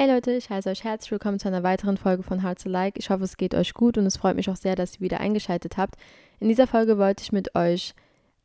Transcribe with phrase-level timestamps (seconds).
[0.00, 3.00] Hey Leute, ich heiße euch herzlich willkommen zu einer weiteren Folge von Hearts Alike.
[3.00, 5.18] Ich hoffe, es geht euch gut und es freut mich auch sehr, dass ihr wieder
[5.18, 5.96] eingeschaltet habt.
[6.38, 7.96] In dieser Folge wollte ich mit euch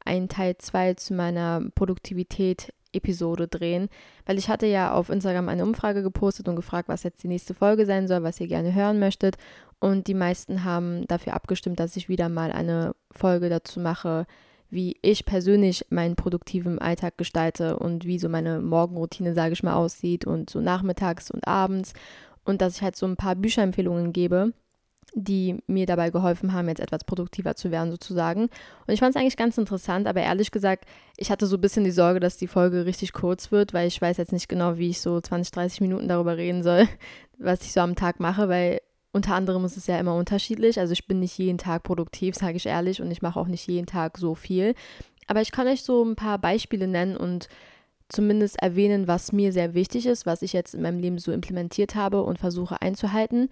[0.04, 3.90] einen Teil 2 zu meiner Produktivität-Episode drehen,
[4.26, 7.54] weil ich hatte ja auf Instagram eine Umfrage gepostet und gefragt, was jetzt die nächste
[7.54, 9.36] Folge sein soll, was ihr gerne hören möchtet.
[9.80, 14.26] Und die meisten haben dafür abgestimmt, dass ich wieder mal eine Folge dazu mache,
[14.74, 19.76] wie ich persönlich meinen produktiven Alltag gestalte und wie so meine Morgenroutine, sage ich mal,
[19.76, 21.94] aussieht und so nachmittags und abends
[22.44, 24.54] und dass ich halt so ein paar Bücherempfehlungen gebe,
[25.14, 28.44] die mir dabei geholfen haben, jetzt etwas produktiver zu werden sozusagen.
[28.44, 30.86] Und ich fand es eigentlich ganz interessant, aber ehrlich gesagt,
[31.18, 34.02] ich hatte so ein bisschen die Sorge, dass die Folge richtig kurz wird, weil ich
[34.02, 36.88] weiß jetzt nicht genau, wie ich so 20, 30 Minuten darüber reden soll,
[37.38, 38.80] was ich so am Tag mache, weil
[39.14, 40.80] unter anderem ist es ja immer unterschiedlich.
[40.80, 43.68] Also ich bin nicht jeden Tag produktiv, sage ich ehrlich, und ich mache auch nicht
[43.68, 44.76] jeden Tag so viel.
[45.28, 47.48] Aber ich kann euch so ein paar Beispiele nennen und
[48.10, 51.96] zumindest erwähnen, was mir sehr wichtig ist, was ich jetzt in meinem Leben so implementiert
[51.96, 53.50] habe und versuche einzuhalten,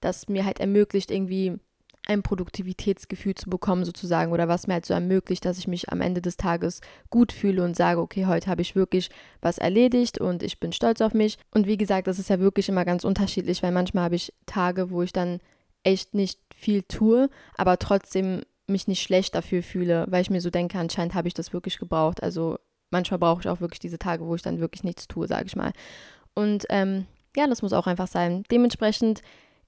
[0.00, 1.58] das mir halt ermöglicht, irgendwie
[2.06, 6.00] ein Produktivitätsgefühl zu bekommen sozusagen oder was mir halt so ermöglicht, dass ich mich am
[6.00, 10.42] Ende des Tages gut fühle und sage, okay, heute habe ich wirklich was erledigt und
[10.42, 11.38] ich bin stolz auf mich.
[11.50, 14.90] Und wie gesagt, das ist ja wirklich immer ganz unterschiedlich, weil manchmal habe ich Tage,
[14.90, 15.40] wo ich dann
[15.82, 20.50] echt nicht viel tue, aber trotzdem mich nicht schlecht dafür fühle, weil ich mir so
[20.50, 22.22] denke, anscheinend habe ich das wirklich gebraucht.
[22.22, 22.58] Also
[22.90, 25.56] manchmal brauche ich auch wirklich diese Tage, wo ich dann wirklich nichts tue, sage ich
[25.56, 25.72] mal.
[26.34, 28.44] Und ähm, ja, das muss auch einfach sein.
[28.50, 29.22] Dementsprechend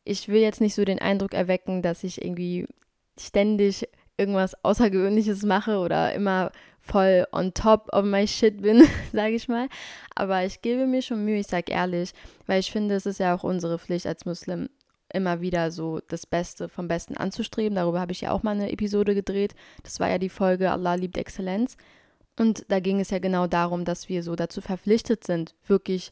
[0.06, 2.66] ich will jetzt nicht so den Eindruck erwecken, dass ich irgendwie
[3.18, 9.48] ständig irgendwas Außergewöhnliches mache oder immer voll on top of my shit bin, sage ich
[9.48, 9.68] mal.
[10.14, 12.12] Aber ich gebe mir schon Mühe, ich sage ehrlich,
[12.46, 14.68] weil ich finde, es ist ja auch unsere Pflicht als Muslim,
[15.12, 17.74] immer wieder so das Beste vom Besten anzustreben.
[17.76, 19.54] Darüber habe ich ja auch mal eine Episode gedreht.
[19.82, 21.76] Das war ja die Folge Allah liebt Exzellenz.
[22.38, 26.10] Und da ging es ja genau darum, dass wir so dazu verpflichtet sind, wirklich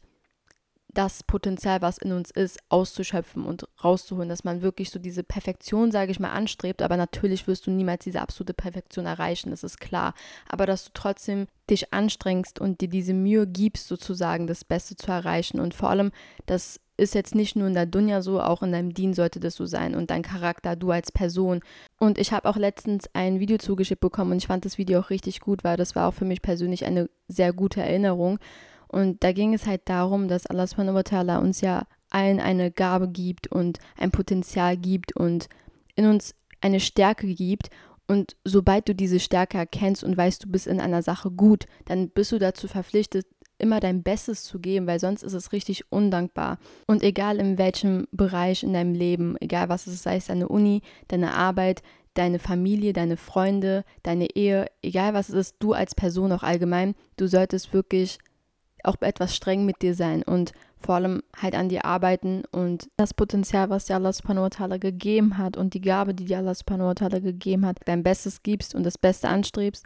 [0.95, 5.93] das Potenzial, was in uns ist, auszuschöpfen und rauszuholen, dass man wirklich so diese Perfektion,
[5.93, 6.83] sage ich mal, anstrebt.
[6.83, 10.15] Aber natürlich wirst du niemals diese absolute Perfektion erreichen, das ist klar.
[10.49, 15.11] Aber dass du trotzdem dich anstrengst und dir diese Mühe gibst, sozusagen das Beste zu
[15.11, 15.61] erreichen.
[15.61, 16.13] Und vor allem,
[16.47, 19.55] das ist jetzt nicht nur in der Dunja so, auch in deinem Dien sollte das
[19.55, 21.61] so sein und dein Charakter, du als Person.
[21.99, 25.11] Und ich habe auch letztens ein Video zugeschickt bekommen und ich fand das Video auch
[25.11, 28.39] richtig gut, weil das war auch für mich persönlich eine sehr gute Erinnerung.
[28.95, 32.71] Und da ging es halt darum, dass Allah subhanahu wa ta'ala uns ja allen eine
[32.71, 35.49] Gabe gibt und ein Potenzial gibt und
[35.97, 37.71] in uns eine Stärke gibt.
[38.07, 42.09] Und sobald du diese Stärke erkennst und weißt, du bist in einer Sache gut, dann
[42.09, 43.27] bist du dazu verpflichtet,
[43.59, 46.59] immer dein Bestes zu geben, weil sonst ist es richtig undankbar.
[46.87, 50.47] Und egal in welchem Bereich in deinem Leben, egal was es ist, sei es deine
[50.47, 51.83] Uni, deine Arbeit,
[52.15, 56.95] deine Familie, deine Freunde, deine Ehe, egal was es ist, du als Person auch allgemein,
[57.17, 58.19] du solltest wirklich
[58.87, 63.15] auch etwas streng mit dir sein und vor allem halt an dir arbeiten und das
[63.15, 67.65] Potenzial, was dir Allah subhanahu gegeben hat und die Gabe, die dir Allah subhanahu gegeben
[67.65, 69.85] hat, dein Bestes gibst und das Beste anstrebst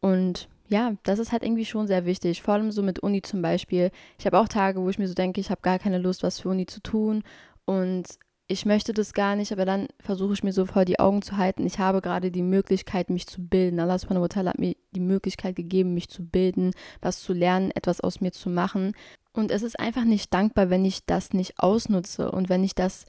[0.00, 2.42] und ja, das ist halt irgendwie schon sehr wichtig.
[2.42, 3.90] Vor allem so mit Uni zum Beispiel.
[4.18, 6.38] Ich habe auch Tage, wo ich mir so denke, ich habe gar keine Lust, was
[6.38, 7.24] für Uni zu tun.
[7.64, 8.06] Und
[8.50, 11.36] ich möchte das gar nicht, aber dann versuche ich mir so voll die Augen zu
[11.36, 11.64] halten.
[11.66, 13.78] Ich habe gerade die Möglichkeit, mich zu bilden.
[13.78, 17.70] Allah subhanahu wa ta'ala hat mir die Möglichkeit gegeben, mich zu bilden, was zu lernen,
[17.70, 18.92] etwas aus mir zu machen.
[19.32, 23.04] Und es ist einfach nicht dankbar, wenn ich das nicht ausnutze und wenn ich das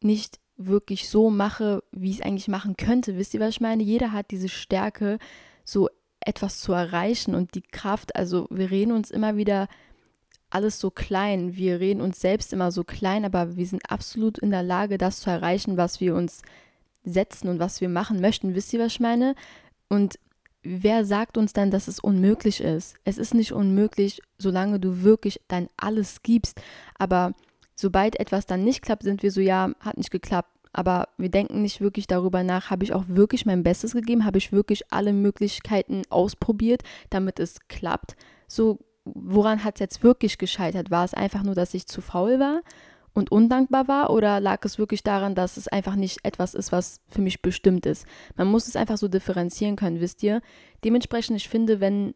[0.00, 3.18] nicht wirklich so mache, wie ich es eigentlich machen könnte.
[3.18, 3.82] Wisst ihr, was ich meine?
[3.82, 5.18] Jeder hat diese Stärke,
[5.62, 8.16] so etwas zu erreichen und die Kraft.
[8.16, 9.68] Also wir reden uns immer wieder
[10.50, 11.56] alles so klein.
[11.56, 15.20] Wir reden uns selbst immer so klein, aber wir sind absolut in der Lage, das
[15.20, 16.42] zu erreichen, was wir uns
[17.04, 18.54] setzen und was wir machen möchten.
[18.54, 19.34] Wisst ihr, was ich meine?
[19.88, 20.18] Und
[20.62, 22.96] wer sagt uns dann, dass es unmöglich ist?
[23.04, 26.60] Es ist nicht unmöglich, solange du wirklich dein Alles gibst.
[26.98, 27.32] Aber
[27.74, 30.50] sobald etwas dann nicht klappt, sind wir so, ja, hat nicht geklappt.
[30.72, 34.24] Aber wir denken nicht wirklich darüber nach, habe ich auch wirklich mein Bestes gegeben?
[34.24, 38.14] Habe ich wirklich alle Möglichkeiten ausprobiert, damit es klappt?
[38.46, 38.78] So
[39.14, 40.90] woran hat es jetzt wirklich gescheitert?
[40.90, 42.62] War es einfach nur, dass ich zu faul war
[43.12, 47.00] und undankbar war oder lag es wirklich daran, dass es einfach nicht etwas ist, was
[47.08, 48.06] für mich bestimmt ist?
[48.36, 50.40] Man muss es einfach so differenzieren können, wisst ihr?
[50.84, 52.14] Dementsprechend, ich finde, wenn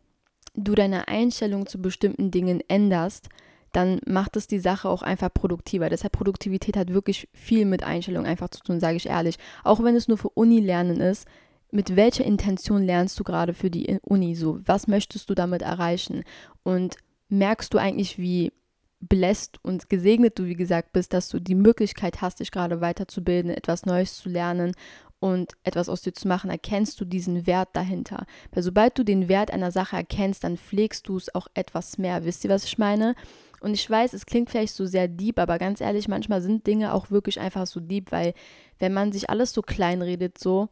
[0.54, 3.28] du deine Einstellung zu bestimmten Dingen änderst,
[3.72, 5.90] dann macht es die Sache auch einfach produktiver.
[5.90, 9.36] Deshalb Produktivität hat wirklich viel mit Einstellung einfach zu tun, sage ich ehrlich.
[9.64, 11.26] Auch wenn es nur für Uni-Lernen ist,
[11.74, 14.60] mit welcher Intention lernst du gerade für die Uni so?
[14.64, 16.22] Was möchtest du damit erreichen?
[16.62, 16.96] Und
[17.28, 18.52] merkst du eigentlich, wie
[19.00, 23.50] bläst und gesegnet du, wie gesagt, bist, dass du die Möglichkeit hast, dich gerade weiterzubilden,
[23.50, 24.72] etwas Neues zu lernen
[25.18, 28.24] und etwas aus dir zu machen, erkennst du diesen Wert dahinter.
[28.52, 32.24] Weil sobald du den Wert einer Sache erkennst, dann pflegst du es auch etwas mehr.
[32.24, 33.16] Wisst ihr, was ich meine?
[33.60, 36.94] Und ich weiß, es klingt vielleicht so sehr deep, aber ganz ehrlich, manchmal sind Dinge
[36.94, 38.32] auch wirklich einfach so deep, weil
[38.78, 40.68] wenn man sich alles so klein redet, so,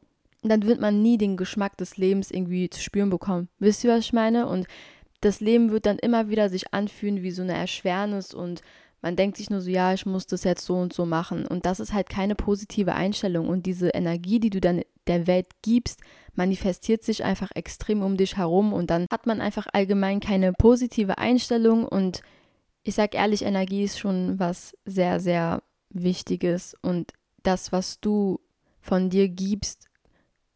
[0.50, 3.48] dann wird man nie den Geschmack des Lebens irgendwie zu spüren bekommen.
[3.58, 4.46] Wisst ihr, was ich meine?
[4.46, 4.66] Und
[5.20, 8.62] das Leben wird dann immer wieder sich anfühlen wie so eine Erschwernis und
[9.02, 11.44] man denkt sich nur so, ja, ich muss das jetzt so und so machen.
[11.44, 13.48] Und das ist halt keine positive Einstellung.
[13.48, 16.00] Und diese Energie, die du dann der Welt gibst,
[16.34, 18.72] manifestiert sich einfach extrem um dich herum.
[18.72, 21.84] Und dann hat man einfach allgemein keine positive Einstellung.
[21.84, 22.22] Und
[22.84, 26.76] ich sag ehrlich, Energie ist schon was sehr, sehr Wichtiges.
[26.80, 27.12] Und
[27.42, 28.38] das, was du
[28.80, 29.88] von dir gibst,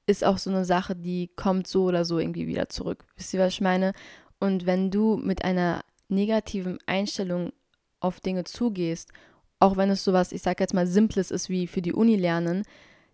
[0.07, 3.05] ist auch so eine Sache, die kommt so oder so irgendwie wieder zurück.
[3.17, 3.93] Wisst ihr, was ich meine?
[4.39, 7.53] Und wenn du mit einer negativen Einstellung
[8.01, 9.11] auf Dinge zugehst,
[9.59, 12.63] auch wenn es sowas, ich sage jetzt mal, Simples ist wie für die Uni lernen,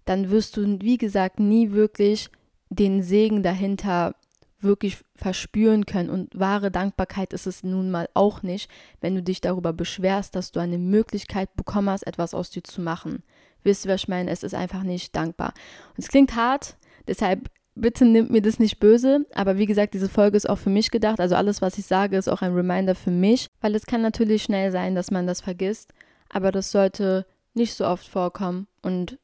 [0.05, 2.29] dann wirst du, wie gesagt, nie wirklich
[2.69, 4.15] den Segen dahinter
[4.61, 6.11] wirklich verspüren können.
[6.11, 10.53] Und wahre Dankbarkeit ist es nun mal auch nicht, wenn du dich darüber beschwerst, dass
[10.53, 13.23] du eine Möglichkeit bekommen hast, etwas aus dir zu machen.
[13.65, 14.31] Wisst ihr, was ich meine?
[14.31, 15.55] Es ist einfach nicht dankbar.
[15.91, 16.77] Und es klingt hart,
[17.07, 20.71] deshalb bitte nimmt mir das nicht böse, aber wie gesagt, diese Folge ist auch für
[20.71, 21.21] mich gedacht.
[21.21, 24.43] Also alles, was ich sage, ist auch ein Reminder für mich, weil es kann natürlich
[24.43, 25.93] schnell sein, dass man das vergisst,
[26.29, 28.67] aber das sollte nicht so oft vorkommen.
[28.83, 29.19] Und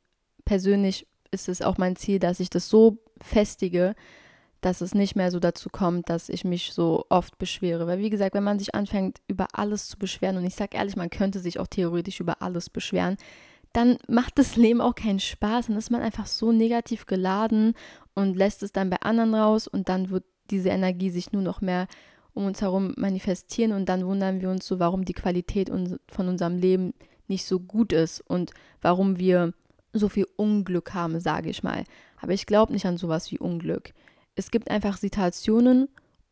[0.44, 3.94] persönlich ist es auch mein Ziel, dass ich das so festige,
[4.60, 7.86] dass es nicht mehr so dazu kommt, dass ich mich so oft beschwere.
[7.86, 10.96] Weil wie gesagt, wenn man sich anfängt, über alles zu beschweren, und ich sage ehrlich,
[10.96, 13.16] man könnte sich auch theoretisch über alles beschweren,
[13.72, 15.66] dann macht das Leben auch keinen Spaß.
[15.66, 17.74] Dann ist man einfach so negativ geladen
[18.14, 21.60] und lässt es dann bei anderen raus und dann wird diese Energie sich nur noch
[21.60, 21.86] mehr
[22.34, 25.70] um uns herum manifestieren und dann wundern wir uns so, warum die Qualität
[26.08, 26.94] von unserem Leben
[27.26, 29.52] nicht so gut ist und warum wir
[29.92, 31.84] so viel Unglück haben, sage ich mal.
[32.20, 33.92] Aber ich glaube nicht an sowas wie Unglück.
[34.34, 35.88] Es gibt einfach Situationen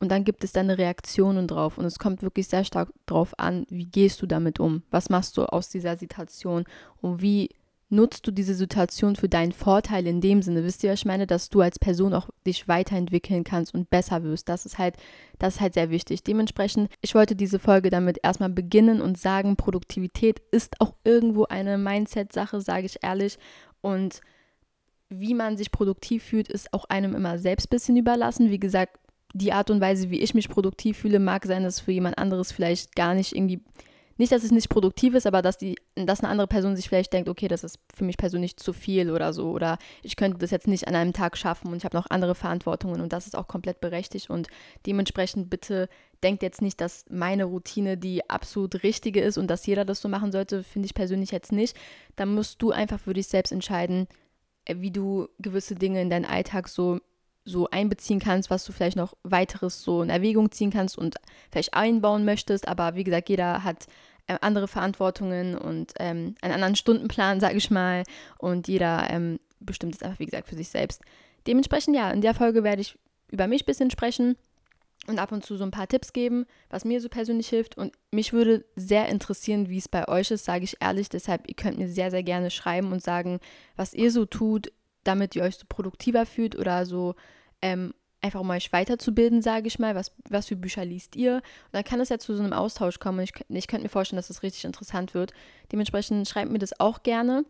[0.07, 3.67] und dann gibt es deine Reaktionen drauf und es kommt wirklich sehr stark drauf an,
[3.71, 4.85] wie gehst du damit um?
[4.93, 6.63] Was machst du aus dieser Situation
[7.01, 7.51] und wie
[7.89, 10.63] nutzt du diese Situation für deinen Vorteil in dem Sinne.
[10.63, 14.23] Wisst ihr, was ich meine, dass du als Person auch dich weiterentwickeln kannst und besser
[14.23, 14.49] wirst.
[14.49, 14.95] Das ist halt,
[15.41, 16.23] das ist halt sehr wichtig.
[16.23, 21.79] Dementsprechend, ich wollte diese Folge damit erstmal beginnen und sagen, Produktivität ist auch irgendwo eine
[21.79, 23.39] Mindset-Sache, sage ich ehrlich.
[23.81, 24.21] Und
[25.09, 28.51] wie man sich produktiv fühlt, ist auch einem immer selbst ein bisschen überlassen.
[28.51, 28.99] Wie gesagt,
[29.37, 32.53] die Art und Weise, wie ich mich produktiv fühle, mag sein, dass für jemand anderes
[32.53, 33.61] vielleicht gar nicht irgendwie
[34.19, 37.13] nicht, dass es nicht produktiv ist, aber dass, die, dass eine andere Person sich vielleicht
[37.13, 39.51] denkt, okay, das ist für mich persönlich zu viel oder so.
[39.51, 42.35] Oder ich könnte das jetzt nicht an einem Tag schaffen und ich habe noch andere
[42.35, 44.31] Verantwortungen und das ist auch komplett berechtigt.
[44.31, 44.49] Und
[44.87, 45.89] dementsprechend bitte
[46.23, 50.09] denkt jetzt nicht, dass meine Routine die absolut richtige ist und dass jeder das so
[50.09, 51.77] machen sollte, finde ich persönlich jetzt nicht.
[52.17, 54.09] Da musst du einfach für dich selbst entscheiden,
[54.65, 57.01] äh, wie du gewisse Dinge in deinen Alltag so
[57.47, 61.17] so einbeziehen kannst, was du vielleicht noch weiteres so in Erwägung ziehen kannst und
[61.51, 62.69] vielleicht einbauen möchtest.
[62.69, 63.87] Aber wie gesagt, jeder hat
[64.27, 68.03] äh, andere Verantwortungen und ähm, einen anderen Stundenplan, sage ich mal.
[68.39, 71.01] Und jeder ähm, bestimmt es einfach, wie gesagt, für sich selbst.
[71.47, 72.99] Dementsprechend, ja, in der Folge werde ich
[73.31, 74.37] über mich ein bisschen sprechen
[75.07, 77.79] und ab und zu so ein paar Tipps geben, was mir so persönlich hilft.
[77.79, 81.09] Und mich würde sehr interessieren, wie es bei euch ist, sage ich ehrlich.
[81.09, 83.39] Deshalb, ihr könnt mir sehr, sehr gerne schreiben und sagen,
[83.77, 84.73] was ihr so tut,
[85.07, 87.15] damit ihr euch so produktiver fühlt oder so
[87.63, 91.37] ähm, einfach um euch weiterzubilden, sage ich mal, was, was für Bücher liest ihr.
[91.37, 91.43] Und
[91.73, 93.21] dann kann es ja zu so einem Austausch kommen.
[93.21, 95.33] Ich, ich könnte mir vorstellen, dass das richtig interessant wird.
[95.73, 97.45] Dementsprechend schreibt mir das auch gerne.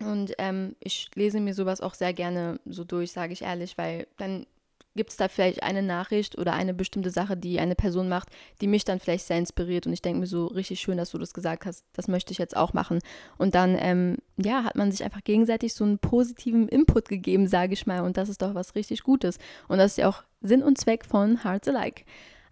[0.00, 4.06] Und ähm, ich lese mir sowas auch sehr gerne so durch, sage ich ehrlich, weil
[4.16, 4.46] dann
[4.96, 8.28] gibt es da vielleicht eine Nachricht oder eine bestimmte Sache, die eine Person macht,
[8.60, 11.18] die mich dann vielleicht sehr inspiriert und ich denke mir so richtig schön, dass du
[11.18, 13.00] das gesagt hast, das möchte ich jetzt auch machen.
[13.36, 17.72] Und dann, ähm, ja, hat man sich einfach gegenseitig so einen positiven Input gegeben, sage
[17.72, 19.38] ich mal, und das ist doch was richtig Gutes.
[19.68, 22.04] Und das ist ja auch Sinn und Zweck von Hearts Alike.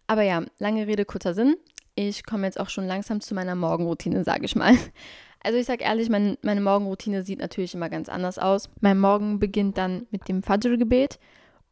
[0.06, 1.56] Aber ja, lange Rede, kurzer Sinn.
[1.94, 4.76] Ich komme jetzt auch schon langsam zu meiner Morgenroutine, sage ich mal.
[5.44, 8.70] Also ich sage ehrlich, mein, meine Morgenroutine sieht natürlich immer ganz anders aus.
[8.80, 11.18] Mein Morgen beginnt dann mit dem Fajr-Gebet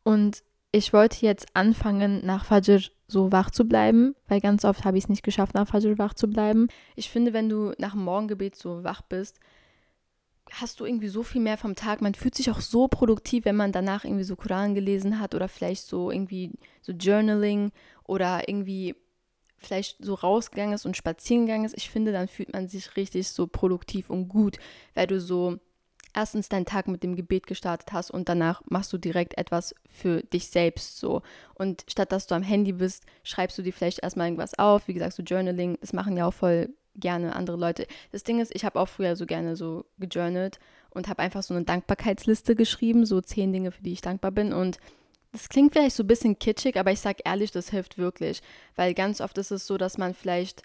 [0.02, 4.98] und ich wollte jetzt anfangen, nach Fajr so wach zu bleiben, weil ganz oft habe
[4.98, 6.68] ich es nicht geschafft, nach Fajr wach zu bleiben.
[6.94, 9.40] Ich finde, wenn du nach dem Morgengebet so wach bist,
[10.52, 12.00] hast du irgendwie so viel mehr vom Tag.
[12.00, 15.48] Man fühlt sich auch so produktiv, wenn man danach irgendwie so Koran gelesen hat oder
[15.48, 17.72] vielleicht so irgendwie so Journaling
[18.04, 18.94] oder irgendwie
[19.58, 21.76] vielleicht so rausgegangen ist und spazieren gegangen ist.
[21.76, 24.58] Ich finde, dann fühlt man sich richtig so produktiv und gut,
[24.94, 25.58] weil du so
[26.14, 30.22] erstens deinen Tag mit dem Gebet gestartet hast und danach machst du direkt etwas für
[30.22, 31.22] dich selbst so.
[31.54, 34.88] Und statt dass du am Handy bist, schreibst du dir vielleicht erstmal irgendwas auf.
[34.88, 37.86] Wie gesagt, so Journaling, das machen ja auch voll gerne andere Leute.
[38.12, 40.58] Das Ding ist, ich habe auch früher so gerne so gejournalt
[40.90, 44.52] und habe einfach so eine Dankbarkeitsliste geschrieben, so zehn Dinge, für die ich dankbar bin.
[44.52, 44.78] Und
[45.32, 48.42] das klingt vielleicht so ein bisschen kitschig, aber ich sage ehrlich, das hilft wirklich.
[48.74, 50.62] Weil ganz oft ist es so, dass man vielleicht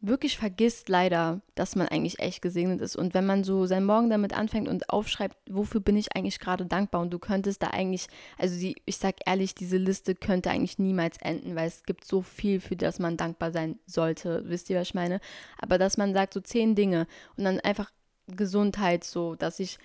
[0.00, 2.96] wirklich vergisst leider, dass man eigentlich echt gesegnet ist.
[2.96, 6.66] Und wenn man so seinen Morgen damit anfängt und aufschreibt, wofür bin ich eigentlich gerade
[6.66, 8.06] dankbar und du könntest da eigentlich,
[8.38, 12.22] also die, ich sag ehrlich, diese Liste könnte eigentlich niemals enden, weil es gibt so
[12.22, 14.42] viel, für das man dankbar sein sollte.
[14.46, 15.20] Wisst ihr, was ich meine?
[15.58, 17.90] Aber dass man sagt so zehn Dinge und dann einfach
[18.28, 19.78] Gesundheit, so, dass ich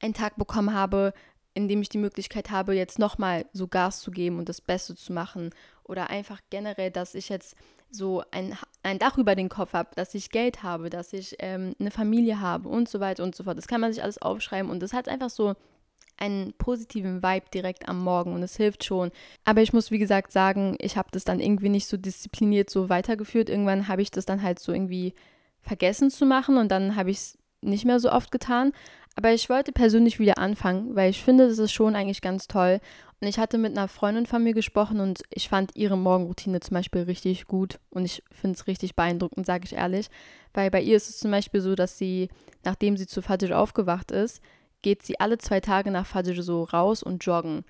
[0.00, 1.12] einen Tag bekommen habe,
[1.56, 4.94] in dem ich die Möglichkeit habe, jetzt nochmal so Gas zu geben und das Beste
[4.94, 5.50] zu machen.
[5.84, 7.56] Oder einfach generell, dass ich jetzt
[7.90, 11.74] so ein, ein Dach über den Kopf habe, dass ich Geld habe, dass ich ähm,
[11.80, 13.56] eine Familie habe und so weiter und so fort.
[13.56, 15.54] Das kann man sich alles aufschreiben und das hat einfach so
[16.18, 19.10] einen positiven Vibe direkt am Morgen und es hilft schon.
[19.46, 22.90] Aber ich muss, wie gesagt, sagen, ich habe das dann irgendwie nicht so diszipliniert so
[22.90, 23.48] weitergeführt.
[23.48, 25.14] Irgendwann habe ich das dann halt so irgendwie
[25.62, 28.72] vergessen zu machen und dann habe ich es nicht mehr so oft getan.
[29.16, 32.80] Aber ich wollte persönlich wieder anfangen, weil ich finde, das ist schon eigentlich ganz toll.
[33.18, 36.74] Und ich hatte mit einer Freundin von mir gesprochen und ich fand ihre Morgenroutine zum
[36.74, 37.80] Beispiel richtig gut.
[37.88, 40.08] Und ich finde es richtig beeindruckend, sage ich ehrlich.
[40.52, 42.28] Weil bei ihr ist es zum Beispiel so, dass sie,
[42.62, 44.42] nachdem sie zu Fajr aufgewacht ist,
[44.82, 47.64] geht sie alle zwei Tage nach Fajr so raus und joggen.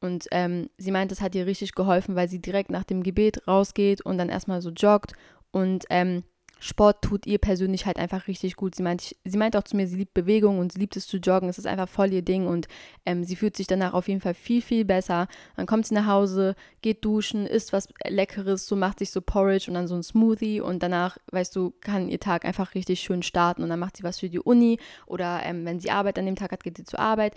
[0.00, 3.46] Und ähm, sie meint, das hat ihr richtig geholfen, weil sie direkt nach dem Gebet
[3.46, 5.12] rausgeht und dann erstmal so joggt.
[5.50, 6.22] Und ähm,
[6.58, 8.74] Sport tut ihr persönlich halt einfach richtig gut.
[8.74, 11.18] Sie meint, sie meint auch zu mir, sie liebt Bewegung und sie liebt es zu
[11.18, 11.50] joggen.
[11.50, 12.66] Es ist einfach voll ihr Ding und
[13.04, 15.28] ähm, sie fühlt sich danach auf jeden Fall viel, viel besser.
[15.56, 19.68] Dann kommt sie nach Hause, geht duschen, isst was Leckeres, so macht sich so Porridge
[19.68, 23.22] und dann so ein Smoothie und danach, weißt du, kann ihr Tag einfach richtig schön
[23.22, 26.24] starten und dann macht sie was für die Uni oder ähm, wenn sie Arbeit an
[26.24, 27.34] dem Tag hat, geht sie zur Arbeit.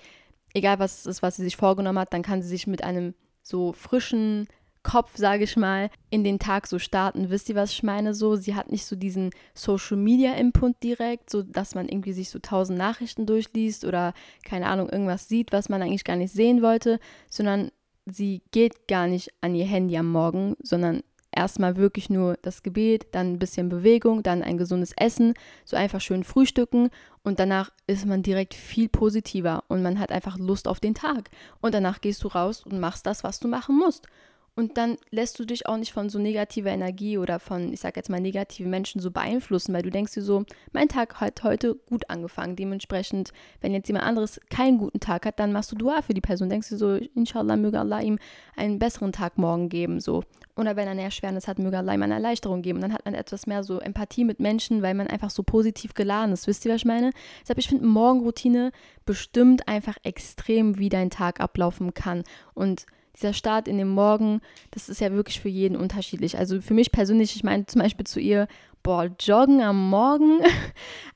[0.54, 3.14] Egal was es ist, was sie sich vorgenommen hat, dann kann sie sich mit einem
[3.44, 4.48] so frischen
[4.84, 7.30] Kopf, sage ich mal, in den Tag so starten.
[7.30, 8.14] Wisst ihr, was ich meine?
[8.14, 12.30] So, sie hat nicht so diesen Social Media Input direkt, so dass man irgendwie sich
[12.30, 16.62] so tausend Nachrichten durchliest oder keine Ahnung, irgendwas sieht, was man eigentlich gar nicht sehen
[16.62, 17.72] wollte, sondern
[18.06, 23.08] sie geht gar nicht an ihr Handy am Morgen, sondern erstmal wirklich nur das Gebet,
[23.12, 25.34] dann ein bisschen Bewegung, dann ein gesundes Essen,
[25.66, 26.90] so einfach schön frühstücken
[27.24, 31.30] und danach ist man direkt viel positiver und man hat einfach Lust auf den Tag.
[31.62, 34.08] Und danach gehst du raus und machst das, was du machen musst.
[34.56, 37.96] Und dann lässt du dich auch nicht von so negativer Energie oder von, ich sag
[37.96, 41.76] jetzt mal, negativen Menschen so beeinflussen, weil du denkst dir so, mein Tag hat heute
[41.76, 42.56] gut angefangen.
[42.56, 46.22] Dementsprechend, wenn jetzt jemand anderes keinen guten Tag hat, dann machst du Dua für die
[46.22, 46.50] Person.
[46.50, 48.20] Denkst du so, inshallah, möge Allah ihm
[48.56, 50.24] einen besseren Tag morgen geben, so.
[50.56, 52.80] Oder wenn er eine Erschwernis hat, möge Allah ihm eine Erleichterung geben.
[52.80, 55.94] Und dann hat man etwas mehr so Empathie mit Menschen, weil man einfach so positiv
[55.94, 56.48] geladen ist.
[56.48, 57.12] Wisst ihr, was ich meine?
[57.42, 58.72] Deshalb, ich finde Morgenroutine
[59.06, 62.24] bestimmt einfach extrem, wie dein Tag ablaufen kann.
[62.54, 62.86] Und
[63.16, 66.38] dieser Start in den Morgen, das ist ja wirklich für jeden unterschiedlich.
[66.38, 68.48] Also für mich persönlich, ich meine zum Beispiel zu ihr,
[68.84, 70.40] boah, joggen am Morgen.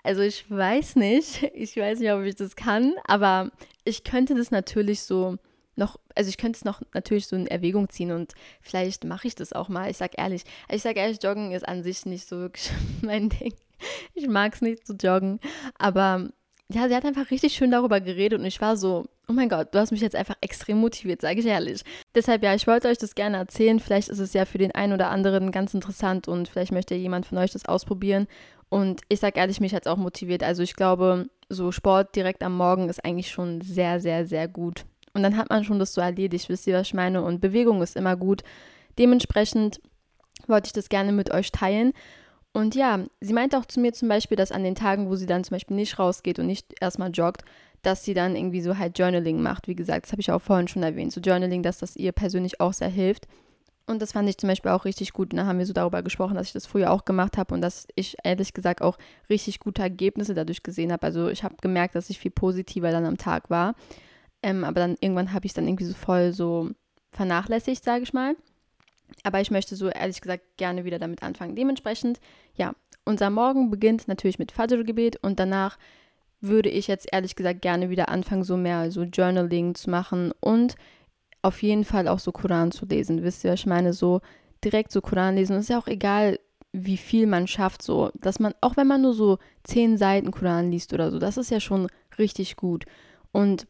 [0.05, 3.51] Also ich weiß nicht, ich weiß nicht, ob ich das kann, aber
[3.85, 5.37] ich könnte das natürlich so
[5.77, 9.35] noch, also ich könnte es noch natürlich so in Erwägung ziehen und vielleicht mache ich
[9.35, 9.89] das auch mal.
[9.89, 12.69] Ich sag ehrlich, ich sag ehrlich, Joggen ist an sich nicht so wirklich
[13.01, 13.53] mein Ding.
[14.13, 15.39] Ich mag es nicht zu joggen,
[15.77, 16.29] aber
[16.75, 19.73] ja, sie hat einfach richtig schön darüber geredet und ich war so, oh mein Gott,
[19.73, 21.83] du hast mich jetzt einfach extrem motiviert, sage ich ehrlich.
[22.15, 23.79] Deshalb ja, ich wollte euch das gerne erzählen.
[23.79, 27.25] Vielleicht ist es ja für den einen oder anderen ganz interessant und vielleicht möchte jemand
[27.25, 28.27] von euch das ausprobieren.
[28.69, 30.43] Und ich sage ehrlich, mich hat es auch motiviert.
[30.43, 34.85] Also ich glaube, so Sport direkt am Morgen ist eigentlich schon sehr, sehr, sehr gut.
[35.13, 37.21] Und dann hat man schon das so erledigt, wisst ihr, was ich meine?
[37.23, 38.41] Und Bewegung ist immer gut.
[38.97, 39.79] Dementsprechend
[40.47, 41.93] wollte ich das gerne mit euch teilen.
[42.53, 45.25] Und ja, sie meinte auch zu mir zum Beispiel, dass an den Tagen, wo sie
[45.25, 47.43] dann zum Beispiel nicht rausgeht und nicht erstmal joggt,
[47.81, 49.67] dass sie dann irgendwie so halt Journaling macht.
[49.67, 51.11] Wie gesagt, das habe ich auch vorhin schon erwähnt.
[51.11, 53.27] So Journaling, dass das ihr persönlich auch sehr hilft.
[53.85, 55.33] Und das fand ich zum Beispiel auch richtig gut.
[55.33, 57.61] Und da haben wir so darüber gesprochen, dass ich das früher auch gemacht habe und
[57.61, 58.97] dass ich ehrlich gesagt auch
[59.29, 61.05] richtig gute Ergebnisse dadurch gesehen habe.
[61.05, 63.75] Also ich habe gemerkt, dass ich viel positiver dann am Tag war.
[64.41, 66.69] Ähm, aber dann irgendwann habe ich es dann irgendwie so voll so
[67.11, 68.35] vernachlässigt, sage ich mal.
[69.23, 71.55] Aber ich möchte so ehrlich gesagt gerne wieder damit anfangen.
[71.55, 72.19] Dementsprechend,
[72.55, 72.73] ja,
[73.05, 75.77] unser Morgen beginnt natürlich mit Fajr-Gebet und danach
[76.41, 80.75] würde ich jetzt ehrlich gesagt gerne wieder anfangen, so mehr so Journaling zu machen und
[81.41, 83.23] auf jeden Fall auch so Koran zu lesen.
[83.23, 83.93] Wisst ihr, was ich meine?
[83.93, 84.21] So
[84.63, 85.53] direkt so Koran lesen.
[85.53, 86.39] Und es ist ja auch egal,
[86.71, 90.71] wie viel man schafft, so, dass man, auch wenn man nur so zehn Seiten Koran
[90.71, 92.85] liest oder so, das ist ja schon richtig gut.
[93.31, 93.67] Und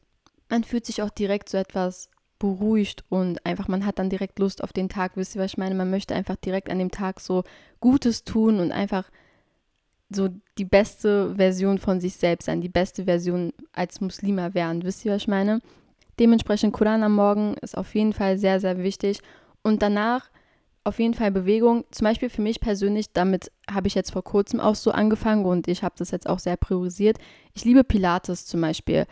[0.50, 2.10] man fühlt sich auch direkt so etwas
[2.40, 5.14] beruhigt und einfach, man hat dann direkt Lust auf den Tag.
[5.16, 5.76] Wisst ihr, was ich meine?
[5.76, 7.44] Man möchte einfach direkt an dem Tag so
[7.80, 9.10] Gutes tun und einfach
[10.10, 14.84] so die beste Version von sich selbst sein, die beste Version als Muslima werden.
[14.84, 15.62] Wisst ihr, was ich meine?
[16.20, 19.20] Dementsprechend Koran am Morgen ist auf jeden Fall sehr, sehr wichtig.
[19.64, 20.30] Und danach
[20.84, 21.86] auf jeden Fall Bewegung.
[21.92, 25.68] Zum Beispiel für mich persönlich, damit habe ich jetzt vor kurzem auch so angefangen und
[25.68, 27.18] ich habe das jetzt auch sehr priorisiert.
[27.54, 29.06] Ich liebe Pilates zum Beispiel.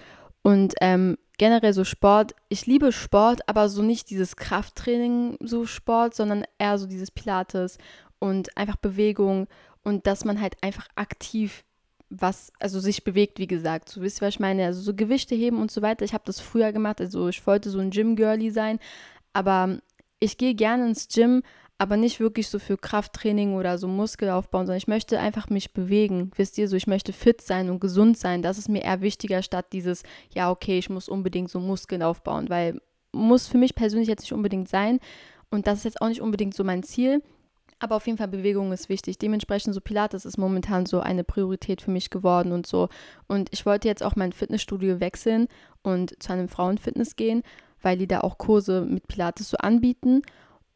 [0.44, 2.36] Und ähm, generell so Sport.
[2.50, 7.78] Ich liebe Sport, aber so nicht dieses Krafttraining, so Sport, sondern eher so dieses Pilates
[8.20, 9.48] und einfach Bewegung
[9.84, 11.64] und dass man halt einfach aktiv
[12.12, 13.90] was, also sich bewegt, wie gesagt.
[13.90, 14.66] So wisst ihr, was ich meine?
[14.66, 16.06] Also so Gewichte heben und so weiter.
[16.06, 18.80] Ich habe das früher gemacht, also ich wollte so ein Gym-Girlie sein,
[19.34, 19.80] aber
[20.20, 21.42] ich gehe gerne ins Gym,
[21.82, 26.30] aber nicht wirklich so für Krafttraining oder so Muskelaufbau, sondern ich möchte einfach mich bewegen.
[26.36, 28.44] Wisst ihr, so ich möchte fit sein und gesund sein.
[28.44, 32.50] Das ist mir eher wichtiger statt dieses, ja, okay, ich muss unbedingt so Muskeln aufbauen,
[32.50, 32.80] weil
[33.14, 35.00] muss für mich persönlich jetzt nicht unbedingt sein.
[35.50, 37.24] Und das ist jetzt auch nicht unbedingt so mein Ziel.
[37.80, 39.18] Aber auf jeden Fall Bewegung ist wichtig.
[39.18, 42.90] Dementsprechend so Pilates ist momentan so eine Priorität für mich geworden und so.
[43.28, 45.48] Und ich wollte jetzt auch mein Fitnessstudio wechseln
[45.82, 47.42] und zu einem Frauenfitness gehen,
[47.82, 50.22] weil die da auch Kurse mit Pilates so anbieten.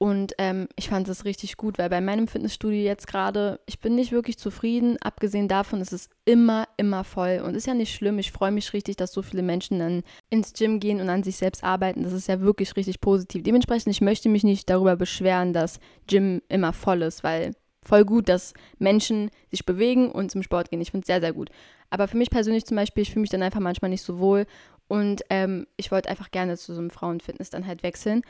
[0.05, 3.95] Und ähm, ich fand es richtig gut, weil bei meinem Fitnessstudio jetzt gerade, ich bin
[3.95, 4.97] nicht wirklich zufrieden.
[5.01, 7.41] Abgesehen davon ist es immer, immer voll.
[7.43, 8.19] Und ist ja nicht schlimm.
[8.19, 11.37] Ich freue mich richtig, dass so viele Menschen dann ins Gym gehen und an sich
[11.37, 12.03] selbst arbeiten.
[12.03, 13.41] Das ist ja wirklich richtig positiv.
[13.41, 18.29] Dementsprechend, ich möchte mich nicht darüber beschweren, dass Gym immer voll ist, weil voll gut,
[18.29, 20.81] dass Menschen sich bewegen und zum Sport gehen.
[20.81, 21.49] Ich finde es sehr, sehr gut.
[21.89, 24.45] Aber für mich persönlich zum Beispiel, ich fühle mich dann einfach manchmal nicht so wohl.
[24.87, 28.21] Und ähm, ich wollte einfach gerne zu so einem Frauenfitness dann halt wechseln.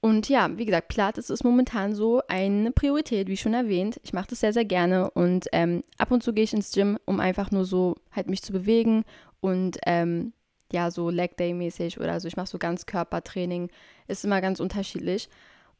[0.00, 4.00] Und ja, wie gesagt, Pilates ist momentan so eine Priorität, wie schon erwähnt.
[4.04, 6.98] Ich mache das sehr, sehr gerne und ähm, ab und zu gehe ich ins Gym,
[7.04, 9.04] um einfach nur so halt mich zu bewegen
[9.40, 10.32] und ähm,
[10.70, 12.28] ja, so Leg Day mäßig oder so.
[12.28, 13.70] Ich mache so ganz Körpertraining,
[14.06, 15.28] ist immer ganz unterschiedlich.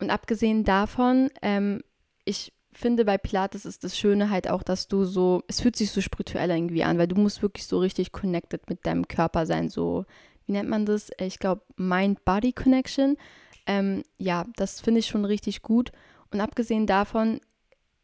[0.01, 1.83] Und abgesehen davon, ähm,
[2.25, 5.91] ich finde bei Pilates ist das Schöne halt auch, dass du so, es fühlt sich
[5.91, 9.69] so spirituell irgendwie an, weil du musst wirklich so richtig connected mit deinem Körper sein,
[9.69, 10.05] so,
[10.47, 11.11] wie nennt man das?
[11.21, 13.17] Ich glaube, Mind-Body-Connection.
[13.69, 15.93] Ähm, ja, das finde ich schon richtig gut.
[16.33, 17.41] Und abgesehen davon,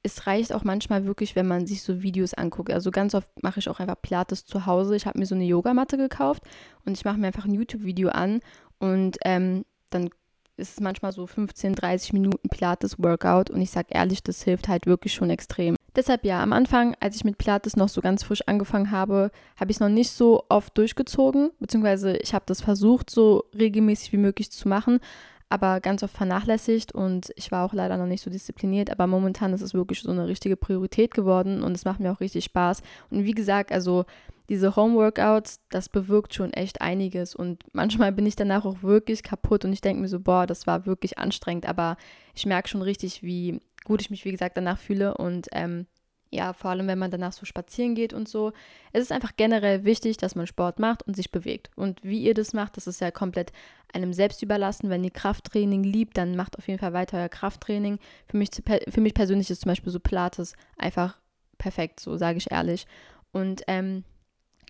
[0.05, 2.73] es reicht auch manchmal wirklich, wenn man sich so Videos anguckt.
[2.73, 4.95] Also ganz oft mache ich auch einfach Pilates zu Hause.
[4.95, 6.43] Ich habe mir so eine Yogamatte gekauft
[6.85, 8.41] und ich mache mir einfach ein YouTube-Video an
[8.79, 10.11] und ähm, dann
[10.57, 14.87] ist es manchmal so 15, 30 Minuten Pilates-Workout und ich sage ehrlich, das hilft halt
[14.87, 15.75] wirklich schon extrem.
[15.97, 19.71] Deshalb ja, am Anfang, als ich mit Pilates noch so ganz frisch angefangen habe, habe
[19.71, 24.19] ich es noch nicht so oft durchgezogen, beziehungsweise ich habe das versucht, so regelmäßig wie
[24.19, 25.01] möglich zu machen,
[25.49, 28.91] aber ganz oft vernachlässigt und ich war auch leider noch nicht so diszipliniert.
[28.91, 32.21] Aber momentan ist es wirklich so eine richtige Priorität geworden und es macht mir auch
[32.21, 32.83] richtig Spaß.
[33.11, 34.05] Und wie gesagt, also
[34.49, 39.65] diese Homeworkouts, das bewirkt schon echt einiges und manchmal bin ich danach auch wirklich kaputt
[39.65, 41.97] und ich denke mir so, boah, das war wirklich anstrengend, aber
[42.35, 45.87] ich merke schon richtig, wie gut ich mich, wie gesagt, danach fühle und ähm,
[46.35, 48.53] ja, vor allem wenn man danach so spazieren geht und so.
[48.93, 51.71] Es ist einfach generell wichtig, dass man Sport macht und sich bewegt.
[51.77, 53.53] Und wie ihr das macht, das ist ja komplett
[53.93, 54.91] einem selbst überlassen.
[54.91, 57.99] Wenn ihr Krafttraining liebt, dann macht auf jeden Fall weiter euer Krafttraining.
[58.29, 58.51] Für mich,
[58.89, 61.17] für mich persönlich ist zum Beispiel so Pilates einfach
[61.59, 62.87] perfekt, so sage ich ehrlich.
[63.33, 64.05] Und ähm,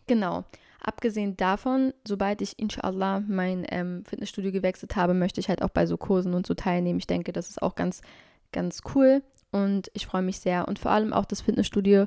[0.06, 0.44] genau,
[0.80, 5.86] abgesehen davon, sobald ich inshallah mein ähm, Fitnessstudio gewechselt habe, möchte ich halt auch bei
[5.86, 6.98] so Kursen und so teilnehmen.
[6.98, 8.02] Ich denke, das ist auch ganz,
[8.52, 9.22] ganz cool
[9.54, 10.66] und ich freue mich sehr.
[10.66, 12.06] Und vor allem auch das Fitnessstudio,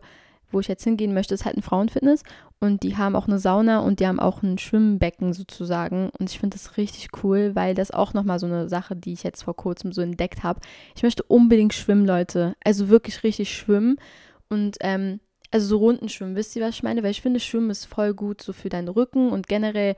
[0.51, 2.23] wo ich jetzt hingehen möchte, ist halt ein Frauenfitness
[2.59, 6.39] und die haben auch eine Sauna und die haben auch ein Schwimmbecken sozusagen und ich
[6.39, 9.55] finde das richtig cool, weil das auch nochmal so eine Sache, die ich jetzt vor
[9.55, 10.59] kurzem so entdeckt habe.
[10.95, 13.97] Ich möchte unbedingt schwimmen, Leute, also wirklich richtig schwimmen
[14.49, 17.01] und ähm, also so Runden schwimmen, wisst ihr, was ich meine?
[17.01, 19.95] Weil ich finde, Schwimmen ist voll gut so für deinen Rücken und generell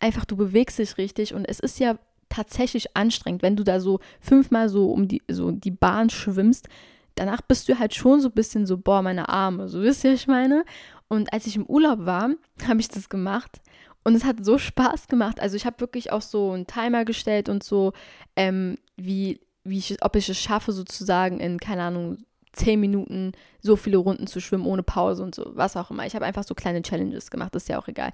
[0.00, 4.00] einfach, du bewegst dich richtig und es ist ja tatsächlich anstrengend, wenn du da so
[4.20, 6.68] fünfmal so um die, so die Bahn schwimmst.
[7.14, 10.12] Danach bist du halt schon so ein bisschen so, boah, meine Arme, so wisst ihr,
[10.12, 10.64] was ich meine?
[11.08, 12.30] Und als ich im Urlaub war,
[12.68, 13.60] habe ich das gemacht
[14.04, 15.40] und es hat so Spaß gemacht.
[15.40, 17.92] Also ich habe wirklich auch so einen Timer gestellt und so,
[18.36, 22.18] ähm, wie, wie ich, ob ich es schaffe, sozusagen in, keine Ahnung,
[22.58, 26.06] zehn Minuten so viele Runden zu schwimmen ohne Pause und so, was auch immer.
[26.06, 28.10] Ich habe einfach so kleine Challenges gemacht, ist ja auch egal.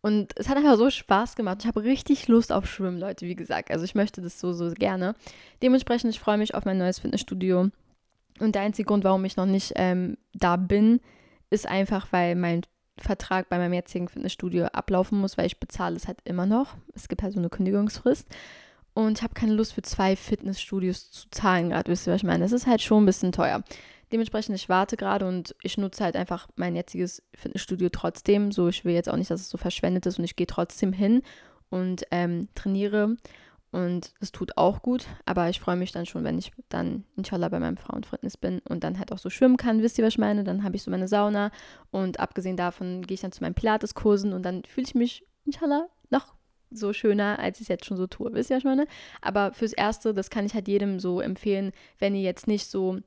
[0.00, 1.58] Und es hat einfach so Spaß gemacht.
[1.60, 3.70] Ich habe richtig Lust auf Schwimmen, Leute, wie gesagt.
[3.70, 5.14] Also ich möchte das so, so gerne.
[5.62, 7.70] Dementsprechend, ich freue mich auf mein neues Fitnessstudio.
[8.38, 11.00] Und der einzige Grund, warum ich noch nicht ähm, da bin,
[11.50, 12.62] ist einfach, weil mein
[12.98, 16.76] Vertrag bei meinem jetzigen Fitnessstudio ablaufen muss, weil ich bezahle es halt immer noch.
[16.94, 18.28] Es gibt halt so eine Kündigungsfrist.
[18.96, 22.46] Und habe keine Lust für zwei Fitnessstudios zu zahlen gerade, wisst ihr, was ich meine?
[22.46, 23.62] Es ist halt schon ein bisschen teuer.
[24.10, 28.52] Dementsprechend, ich warte gerade und ich nutze halt einfach mein jetziges Fitnessstudio trotzdem.
[28.52, 30.94] So, ich will jetzt auch nicht, dass es so verschwendet ist und ich gehe trotzdem
[30.94, 31.20] hin
[31.68, 33.16] und ähm, trainiere.
[33.70, 37.50] Und es tut auch gut, aber ich freue mich dann schon, wenn ich dann inshallah
[37.50, 39.82] bei meinem Frauenfitness bin und dann halt auch so schwimmen kann.
[39.82, 40.42] Wisst ihr, was ich meine?
[40.42, 41.50] Dann habe ich so meine Sauna
[41.90, 45.88] und abgesehen davon gehe ich dann zu meinen Pilateskursen und dann fühle ich mich inshallah
[46.08, 46.35] noch
[46.70, 48.32] so schöner, als ich es jetzt schon so tue.
[48.32, 48.88] Wisst ihr, was ich?
[49.20, 52.98] Aber fürs Erste, das kann ich halt jedem so empfehlen, wenn ihr jetzt nicht so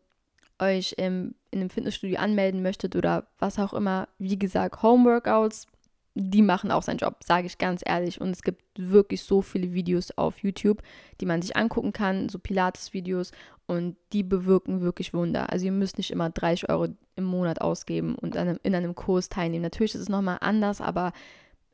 [0.60, 4.08] euch im, in einem Fitnessstudio anmelden möchtet oder was auch immer.
[4.18, 5.68] Wie gesagt, Homeworkouts
[6.16, 8.20] die machen auch seinen Job, sage ich ganz ehrlich.
[8.20, 10.82] Und es gibt wirklich so viele Videos auf YouTube,
[11.22, 13.32] die man sich angucken kann, so Pilates-Videos,
[13.68, 15.52] und die bewirken wirklich Wunder.
[15.52, 19.62] Also ihr müsst nicht immer 30 Euro im Monat ausgeben und in einem Kurs teilnehmen.
[19.62, 21.14] Natürlich ist es nochmal anders, aber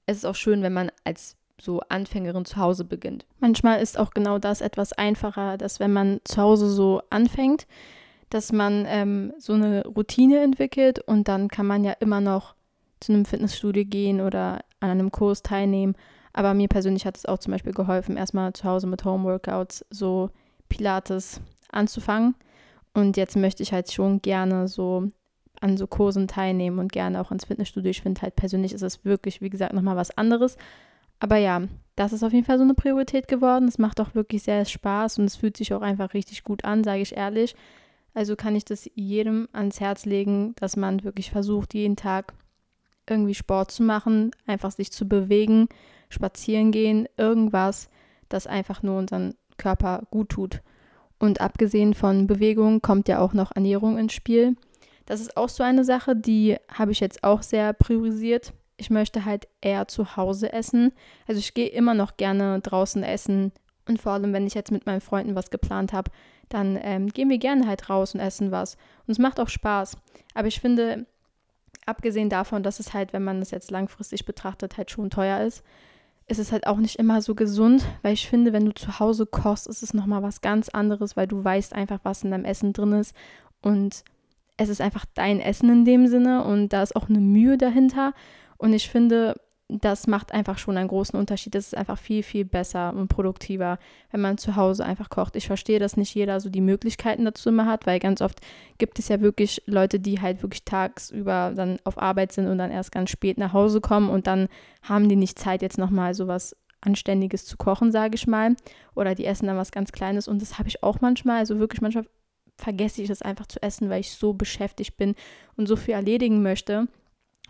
[0.06, 3.26] es ist auch schön, wenn man als so Anfängerin zu Hause beginnt.
[3.40, 7.68] Manchmal ist auch genau das etwas einfacher, dass wenn man zu Hause so anfängt,
[8.30, 12.56] dass man ähm, so eine Routine entwickelt und dann kann man ja immer noch
[13.00, 15.96] zu einem Fitnessstudio gehen oder an einem Kurs teilnehmen.
[16.34, 20.32] Aber mir persönlich hat es auch zum Beispiel geholfen, erstmal zu Hause mit Homeworkouts so
[20.68, 21.40] Pilates
[21.72, 22.36] anzufangen.
[22.94, 25.10] Und jetzt möchte ich halt schon gerne so
[25.62, 27.90] an so Kursen teilnehmen und gerne auch ins Fitnessstudio.
[27.90, 30.58] Ich finde halt persönlich ist es wirklich, wie gesagt, nochmal was anderes.
[31.20, 31.64] Aber ja,
[31.96, 33.68] das ist auf jeden Fall so eine Priorität geworden.
[33.68, 36.84] Es macht auch wirklich sehr Spaß und es fühlt sich auch einfach richtig gut an,
[36.84, 37.56] sage ich ehrlich.
[38.14, 42.34] Also kann ich das jedem ans Herz legen, dass man wirklich versucht, jeden Tag
[43.10, 45.68] irgendwie Sport zu machen, einfach sich zu bewegen,
[46.10, 47.90] spazieren gehen, irgendwas,
[48.30, 50.62] das einfach nur unseren Körper gut tut.
[51.20, 54.56] Und abgesehen von Bewegung kommt ja auch noch Ernährung ins Spiel.
[55.06, 58.54] Das ist auch so eine Sache, die habe ich jetzt auch sehr priorisiert.
[58.78, 60.92] Ich möchte halt eher zu Hause essen.
[61.28, 63.52] Also ich gehe immer noch gerne draußen essen.
[63.88, 66.12] Und vor allem, wenn ich jetzt mit meinen Freunden was geplant habe,
[66.50, 68.76] dann ähm, gehen wir gerne halt raus und essen was.
[69.08, 69.98] Und es macht auch Spaß.
[70.34, 71.06] Aber ich finde,
[71.86, 75.64] abgesehen davon, dass es halt, wenn man es jetzt langfristig betrachtet, halt schon teuer ist,
[76.28, 79.26] ist es halt auch nicht immer so gesund, weil ich finde, wenn du zu Hause
[79.26, 82.74] kochst, ist es nochmal was ganz anderes, weil du weißt einfach, was in deinem Essen
[82.74, 83.16] drin ist
[83.62, 84.04] und
[84.58, 88.14] es ist einfach dein Essen in dem Sinne und da ist auch eine Mühe dahinter
[88.58, 89.36] und ich finde,
[89.68, 91.56] das macht einfach schon einen großen Unterschied.
[91.56, 93.80] Es ist einfach viel, viel besser und produktiver,
[94.12, 95.36] wenn man zu Hause einfach kocht.
[95.36, 98.42] Ich verstehe, dass nicht jeder so die Möglichkeiten dazu immer hat, weil ganz oft
[98.78, 102.70] gibt es ja wirklich Leute, die halt wirklich tagsüber dann auf Arbeit sind und dann
[102.70, 104.50] erst ganz spät nach Hause kommen und dann
[104.84, 108.56] haben die nicht Zeit, jetzt nochmal sowas Anständiges zu kochen, sage ich mal.
[108.94, 111.40] Oder die essen dann was ganz Kleines und das habe ich auch manchmal.
[111.40, 112.06] Also wirklich manchmal
[112.58, 115.16] vergesse ich es einfach zu essen, weil ich so beschäftigt bin
[115.58, 116.88] und so viel erledigen möchte.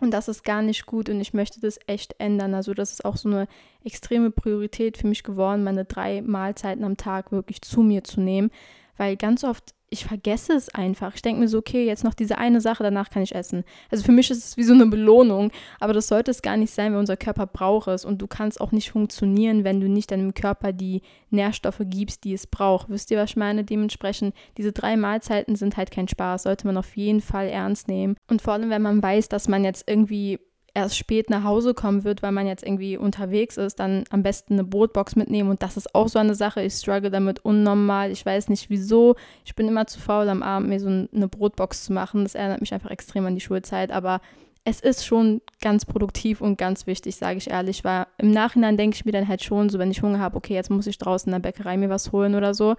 [0.02, 2.54] Und das ist gar nicht gut und ich möchte das echt ändern.
[2.54, 3.48] Also das ist auch so eine
[3.84, 8.52] extreme Priorität für mich geworden, meine drei Mahlzeiten am Tag wirklich zu mir zu nehmen,
[8.98, 11.16] weil ganz oft ich vergesse es einfach.
[11.16, 13.64] Ich denke mir so, okay, jetzt noch diese eine Sache, danach kann ich essen.
[13.92, 16.74] Also für mich ist es wie so eine Belohnung, aber das sollte es gar nicht
[16.74, 20.12] sein, weil unser Körper braucht es und du kannst auch nicht funktionieren, wenn du nicht
[20.12, 22.90] deinem Körper die Nährstoffe gibst, die es braucht.
[22.90, 23.64] Wisst ihr, was ich meine?
[23.64, 28.18] Dementsprechend, diese drei Mahlzeiten sind halt kein Spaß, sollte man auf jeden Fall ernst nehmen.
[28.30, 30.40] Und vor allem, wenn man weiß, dass man jetzt irgendwie
[30.76, 34.54] erst spät nach Hause kommen wird, weil man jetzt irgendwie unterwegs ist, dann am besten
[34.54, 35.50] eine Brotbox mitnehmen.
[35.50, 36.62] Und das ist auch so eine Sache.
[36.62, 38.12] Ich struggle damit unnormal.
[38.12, 39.16] Ich weiß nicht wieso.
[39.46, 42.24] Ich bin immer zu faul am Abend, mir so eine Brotbox zu machen.
[42.24, 43.92] Das erinnert mich einfach extrem an die Schulzeit.
[43.92, 44.20] Aber
[44.66, 48.96] es ist schon ganz produktiv und ganz wichtig, sage ich ehrlich, weil im Nachhinein denke
[48.96, 51.32] ich mir dann halt schon so, wenn ich Hunger habe, okay, jetzt muss ich draußen
[51.32, 52.76] in der Bäckerei mir was holen oder so.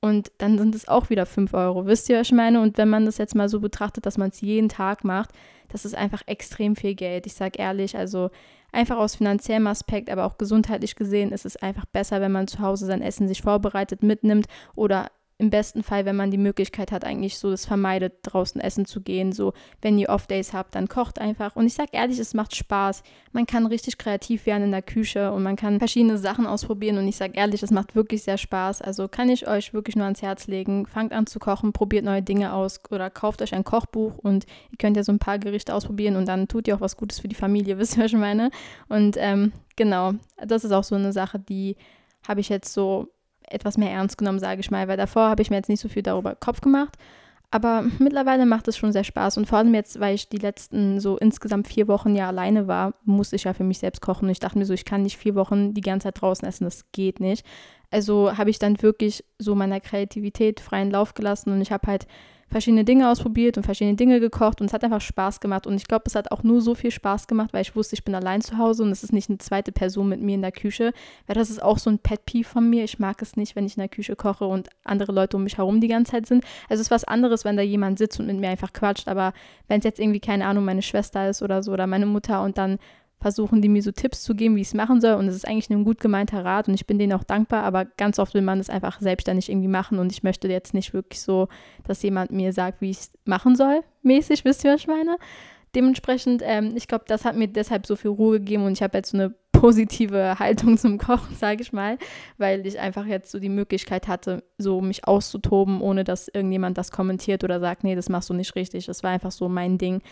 [0.00, 1.86] Und dann sind es auch wieder 5 Euro.
[1.86, 2.60] Wisst ihr, was ich meine?
[2.60, 5.30] Und wenn man das jetzt mal so betrachtet, dass man es jeden Tag macht,
[5.74, 7.26] das ist einfach extrem viel Geld.
[7.26, 8.30] Ich sage ehrlich, also
[8.70, 12.60] einfach aus finanziellem Aspekt, aber auch gesundheitlich gesehen ist es einfach besser, wenn man zu
[12.60, 17.04] Hause sein Essen sich vorbereitet mitnimmt oder im besten Fall, wenn man die Möglichkeit hat,
[17.04, 19.32] eigentlich so das vermeidet, draußen essen zu gehen.
[19.32, 21.56] So, wenn ihr Off-Days habt, dann kocht einfach.
[21.56, 23.02] Und ich sage ehrlich, es macht Spaß.
[23.32, 26.98] Man kann richtig kreativ werden in der Küche und man kann verschiedene Sachen ausprobieren.
[26.98, 28.80] Und ich sage ehrlich, es macht wirklich sehr Spaß.
[28.80, 30.86] Also kann ich euch wirklich nur ans Herz legen.
[30.86, 34.78] Fangt an zu kochen, probiert neue Dinge aus oder kauft euch ein Kochbuch und ihr
[34.78, 37.28] könnt ja so ein paar Gerichte ausprobieren und dann tut ihr auch was Gutes für
[37.28, 38.50] die Familie, wisst ihr, was ich meine?
[38.88, 41.76] Und ähm, genau, das ist auch so eine Sache, die
[42.26, 43.08] habe ich jetzt so
[43.48, 45.88] etwas mehr ernst genommen, sage ich mal, weil davor habe ich mir jetzt nicht so
[45.88, 46.96] viel darüber Kopf gemacht.
[47.50, 50.98] Aber mittlerweile macht es schon sehr Spaß und vor allem jetzt, weil ich die letzten
[50.98, 54.24] so insgesamt vier Wochen ja alleine war, musste ich ja für mich selbst kochen.
[54.24, 56.64] Und ich dachte mir so, ich kann nicht vier Wochen die ganze Zeit draußen essen,
[56.64, 57.46] das geht nicht.
[57.92, 62.08] Also habe ich dann wirklich so meiner Kreativität freien Lauf gelassen und ich habe halt
[62.48, 65.66] verschiedene Dinge ausprobiert und verschiedene Dinge gekocht und es hat einfach Spaß gemacht.
[65.66, 68.04] Und ich glaube, es hat auch nur so viel Spaß gemacht, weil ich wusste, ich
[68.04, 70.52] bin allein zu Hause und es ist nicht eine zweite Person mit mir in der
[70.52, 70.92] Küche.
[71.26, 72.84] Weil das ist auch so ein Pet Peeve von mir.
[72.84, 75.58] Ich mag es nicht, wenn ich in der Küche koche und andere Leute um mich
[75.58, 76.44] herum die ganze Zeit sind.
[76.68, 79.08] Also es ist was anderes, wenn da jemand sitzt und mit mir einfach quatscht.
[79.08, 79.32] Aber
[79.68, 82.58] wenn es jetzt irgendwie, keine Ahnung, meine Schwester ist oder so oder meine Mutter und
[82.58, 82.78] dann
[83.24, 85.14] versuchen die mir so Tipps zu geben, wie ich es machen soll.
[85.14, 87.86] Und es ist eigentlich ein gut gemeinter Rat und ich bin denen auch dankbar, aber
[87.86, 91.22] ganz oft will man es einfach selbstständig irgendwie machen und ich möchte jetzt nicht wirklich
[91.22, 91.48] so,
[91.84, 95.16] dass jemand mir sagt, wie ich es machen soll, mäßig, wisst ihr, was ich meine?
[95.74, 98.98] Dementsprechend, ähm, ich glaube, das hat mir deshalb so viel Ruhe gegeben und ich habe
[98.98, 101.96] jetzt so eine positive Haltung zum Kochen, sage ich mal,
[102.36, 106.92] weil ich einfach jetzt so die Möglichkeit hatte, so mich auszutoben, ohne dass irgendjemand das
[106.92, 108.84] kommentiert oder sagt, nee, das machst du nicht richtig.
[108.84, 110.02] Das war einfach so mein Ding.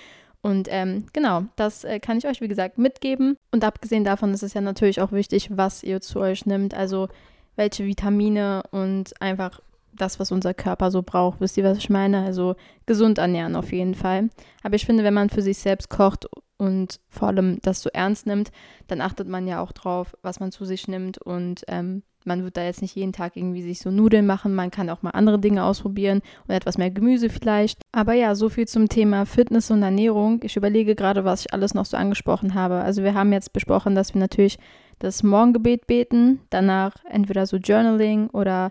[0.43, 3.37] Und ähm, genau, das äh, kann ich euch, wie gesagt, mitgeben.
[3.53, 6.75] Und abgesehen davon ist es ja natürlich auch wichtig, was ihr zu euch nimmt.
[6.75, 7.09] Also
[7.57, 9.61] welche Vitamine und einfach
[9.93, 11.41] das, was unser Körper so braucht.
[11.41, 12.25] Wisst ihr, was ich meine?
[12.25, 14.31] Also gesund ernähren auf jeden Fall.
[14.63, 16.27] Aber ich finde, wenn man für sich selbst kocht
[16.57, 18.51] und vor allem das so ernst nimmt,
[18.89, 22.57] dann achtet man ja auch drauf, was man zu sich nimmt und ähm, man wird
[22.57, 24.55] da jetzt nicht jeden Tag irgendwie sich so Nudeln machen.
[24.55, 27.81] Man kann auch mal andere Dinge ausprobieren und etwas mehr Gemüse vielleicht.
[27.93, 30.41] Aber ja, so viel zum Thema Fitness und Ernährung.
[30.43, 32.77] Ich überlege gerade, was ich alles noch so angesprochen habe.
[32.77, 34.59] Also wir haben jetzt besprochen, dass wir natürlich
[34.99, 38.71] das Morgengebet beten, danach entweder so Journaling oder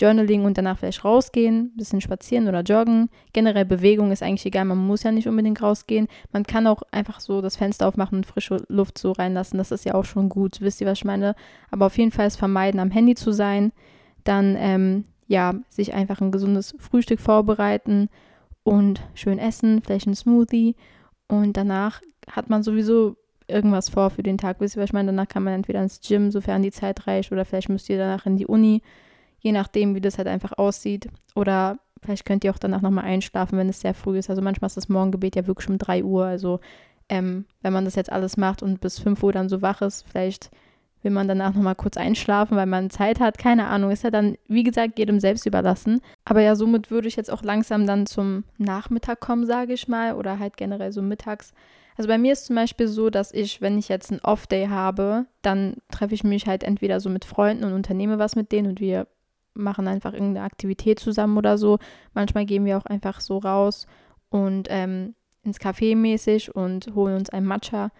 [0.00, 3.10] Journaling und danach vielleicht rausgehen, ein bisschen spazieren oder joggen.
[3.32, 6.08] Generell Bewegung ist eigentlich egal, man muss ja nicht unbedingt rausgehen.
[6.32, 9.58] Man kann auch einfach so das Fenster aufmachen und frische Luft so reinlassen.
[9.58, 11.34] Das ist ja auch schon gut, wisst ihr, was ich meine?
[11.70, 13.72] Aber auf jeden Fall es vermeiden, am Handy zu sein.
[14.24, 18.08] Dann, ähm, ja, sich einfach ein gesundes Frühstück vorbereiten
[18.62, 20.76] und schön essen, vielleicht ein Smoothie.
[21.28, 24.60] Und danach hat man sowieso irgendwas vor für den Tag.
[24.60, 25.06] Wisst ihr, was ich meine?
[25.06, 28.26] Danach kann man entweder ins Gym, sofern die Zeit reicht, oder vielleicht müsst ihr danach
[28.26, 28.82] in die Uni
[29.40, 31.08] je nachdem, wie das halt einfach aussieht.
[31.34, 34.30] Oder vielleicht könnt ihr auch danach nochmal einschlafen, wenn es sehr früh ist.
[34.30, 36.24] Also manchmal ist das Morgengebet ja wirklich um 3 Uhr.
[36.24, 36.60] Also
[37.08, 40.06] ähm, wenn man das jetzt alles macht und bis 5 Uhr dann so wach ist,
[40.08, 40.50] vielleicht
[41.02, 43.38] will man danach nochmal kurz einschlafen, weil man Zeit hat.
[43.38, 46.00] Keine Ahnung, ist ja dann, wie gesagt, jedem selbst überlassen.
[46.24, 50.14] Aber ja, somit würde ich jetzt auch langsam dann zum Nachmittag kommen, sage ich mal.
[50.14, 51.52] Oder halt generell so mittags.
[51.96, 55.26] Also bei mir ist zum Beispiel so, dass ich, wenn ich jetzt einen Off-Day habe,
[55.42, 58.80] dann treffe ich mich halt entweder so mit Freunden und unternehme was mit denen und
[58.80, 59.06] wir
[59.54, 61.78] machen einfach irgendeine Aktivität zusammen oder so.
[62.14, 63.86] Manchmal gehen wir auch einfach so raus
[64.28, 67.90] und ähm, ins Café mäßig und holen uns ein Matcha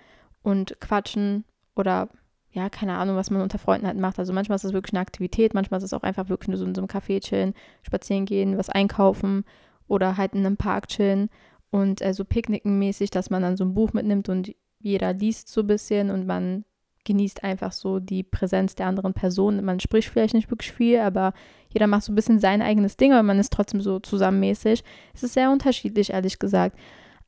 [0.42, 2.08] und quatschen oder
[2.52, 4.18] ja, keine Ahnung, was man unter Freunden halt macht.
[4.18, 6.64] Also manchmal ist es wirklich eine Aktivität, manchmal ist es auch einfach wirklich nur so
[6.64, 9.44] in so einem Café chillen, spazieren gehen, was einkaufen
[9.86, 11.30] oder halt in einem Park chillen
[11.70, 15.48] und äh, so picknicken mäßig, dass man dann so ein Buch mitnimmt und jeder liest
[15.48, 16.64] so ein bisschen und man
[17.10, 19.64] genießt einfach so die Präsenz der anderen Person.
[19.64, 21.32] Man spricht vielleicht nicht wirklich viel, aber
[21.72, 24.84] jeder macht so ein bisschen sein eigenes Ding, aber man ist trotzdem so zusammenmäßig.
[25.12, 26.78] Es ist sehr unterschiedlich, ehrlich gesagt.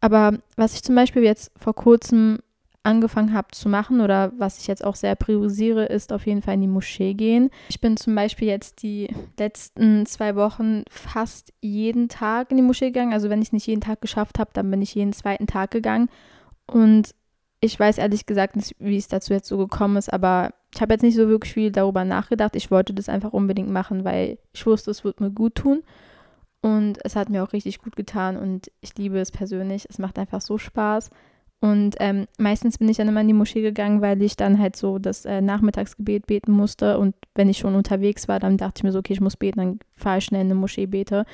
[0.01, 2.38] Aber was ich zum Beispiel jetzt vor kurzem
[2.85, 6.55] angefangen habe zu machen oder was ich jetzt auch sehr priorisiere, ist auf jeden Fall
[6.55, 7.51] in die Moschee gehen.
[7.68, 12.87] Ich bin zum Beispiel jetzt die letzten zwei Wochen fast jeden Tag in die Moschee
[12.87, 13.12] gegangen.
[13.12, 15.71] Also wenn ich es nicht jeden Tag geschafft habe, dann bin ich jeden zweiten Tag
[15.71, 16.09] gegangen.
[16.66, 17.14] Und
[17.64, 20.94] ich weiß ehrlich gesagt nicht, wie es dazu jetzt so gekommen ist, aber ich habe
[20.94, 22.57] jetzt nicht so wirklich viel darüber nachgedacht.
[22.57, 25.85] Ich wollte das einfach unbedingt machen, weil ich wusste, es wird mir gut tun.
[26.61, 29.87] Und es hat mir auch richtig gut getan und ich liebe es persönlich.
[29.88, 31.11] Es macht einfach so Spaß.
[31.61, 34.75] Und ähm, meistens bin ich dann immer in die Moschee gegangen, weil ich dann halt
[34.75, 36.98] so das äh, Nachmittagsgebet beten musste.
[36.98, 39.59] Und wenn ich schon unterwegs war, dann dachte ich mir so, okay, ich muss beten,
[39.59, 41.27] dann fahre ich schnell in eine Moschee, bete.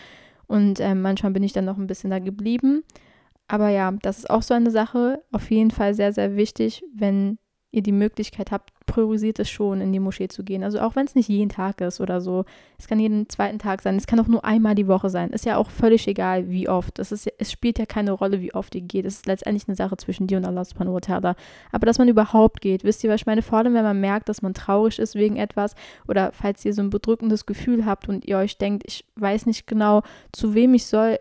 [0.47, 2.85] Und ähm, manchmal bin ich dann noch ein bisschen da geblieben.
[3.49, 5.23] Aber ja, das ist auch so eine Sache.
[5.33, 7.39] Auf jeden Fall sehr, sehr wichtig, wenn
[7.71, 10.65] ihr die Möglichkeit habt, priorisiert es schon, in die Moschee zu gehen.
[10.65, 12.47] Also auch wenn es nicht jeden Tag ist oder so.
[12.79, 13.97] Es kann jeden zweiten Tag sein.
[13.97, 15.31] Es kann auch nur einmal die Woche sein.
[15.31, 16.99] Ist ja auch völlig egal, wie oft.
[16.99, 19.05] Das ist, es spielt ja keine Rolle, wie oft ihr geht.
[19.05, 21.37] Es ist letztendlich eine Sache zwischen dir und Allah subhanahu wa ta'ala.
[21.71, 23.43] Aber dass man überhaupt geht, wisst ihr, was ich meine?
[23.43, 25.75] Vor allem, wenn man merkt, dass man traurig ist wegen etwas
[26.07, 29.67] oder falls ihr so ein bedrückendes Gefühl habt und ihr euch denkt, ich weiß nicht
[29.67, 31.19] genau, zu wem ich soll,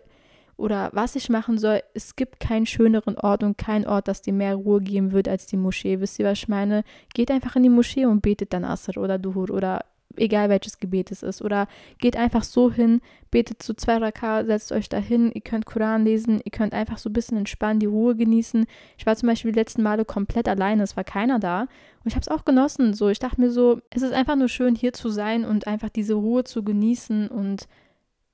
[0.57, 1.81] oder was ich machen soll.
[1.93, 5.45] Es gibt keinen schöneren Ort und keinen Ort, das dir mehr Ruhe geben wird als
[5.45, 5.99] die Moschee.
[5.99, 6.83] Wisst ihr, was ich meine?
[7.13, 9.85] Geht einfach in die Moschee und betet dann Asr oder Duhur oder
[10.17, 11.41] egal welches Gebet es ist.
[11.41, 11.67] Oder
[11.99, 16.05] geht einfach so hin, betet zu zwei Raka, setzt euch da hin, ihr könnt Koran
[16.05, 18.65] lesen, ihr könnt einfach so ein bisschen entspannen, die Ruhe genießen.
[18.97, 21.61] Ich war zum Beispiel die letzten Male komplett alleine, es war keiner da.
[21.61, 22.93] Und ich habe es auch genossen.
[22.93, 25.89] So, ich dachte mir so, es ist einfach nur schön, hier zu sein und einfach
[25.89, 27.67] diese Ruhe zu genießen und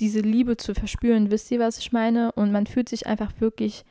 [0.03, 1.31] diese Liebe zu verspüren.
[1.31, 2.33] Wisst ihr, was ich meine?
[2.33, 3.85] Und man fühlt sich einfach wirklich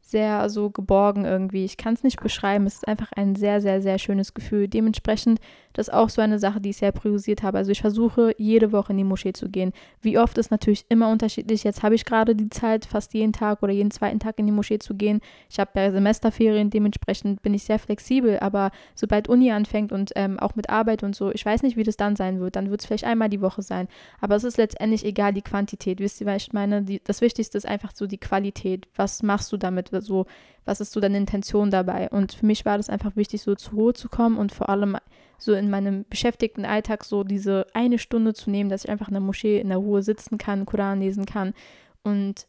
[0.00, 1.66] sehr so geborgen irgendwie.
[1.66, 2.66] Ich kann es nicht beschreiben.
[2.66, 4.66] Es ist einfach ein sehr, sehr, sehr schönes Gefühl.
[4.66, 5.40] Dementsprechend,
[5.78, 7.58] das ist auch so eine Sache, die ich sehr priorisiert habe.
[7.58, 9.72] Also ich versuche jede Woche in die Moschee zu gehen.
[10.02, 11.62] Wie oft ist natürlich immer unterschiedlich.
[11.62, 14.52] Jetzt habe ich gerade die Zeit, fast jeden Tag oder jeden zweiten Tag in die
[14.52, 15.20] Moschee zu gehen.
[15.48, 18.40] Ich habe ja Semesterferien, dementsprechend bin ich sehr flexibel.
[18.40, 21.84] Aber sobald Uni anfängt und ähm, auch mit Arbeit und so, ich weiß nicht, wie
[21.84, 22.56] das dann sein wird.
[22.56, 23.86] Dann wird es vielleicht einmal die Woche sein.
[24.20, 26.00] Aber es ist letztendlich egal, die Quantität.
[26.00, 26.82] Wisst ihr, was ich meine?
[26.82, 28.88] Die, das Wichtigste ist einfach so die Qualität.
[28.96, 29.90] Was machst du damit?
[30.00, 30.26] so,
[30.68, 32.08] was ist so deine Intention dabei?
[32.10, 34.96] Und für mich war das einfach wichtig, so zur Ruhe zu kommen und vor allem
[35.38, 39.14] so in meinem beschäftigten Alltag so diese eine Stunde zu nehmen, dass ich einfach in
[39.14, 41.54] der Moschee in der Ruhe sitzen kann, Koran lesen kann
[42.02, 42.46] und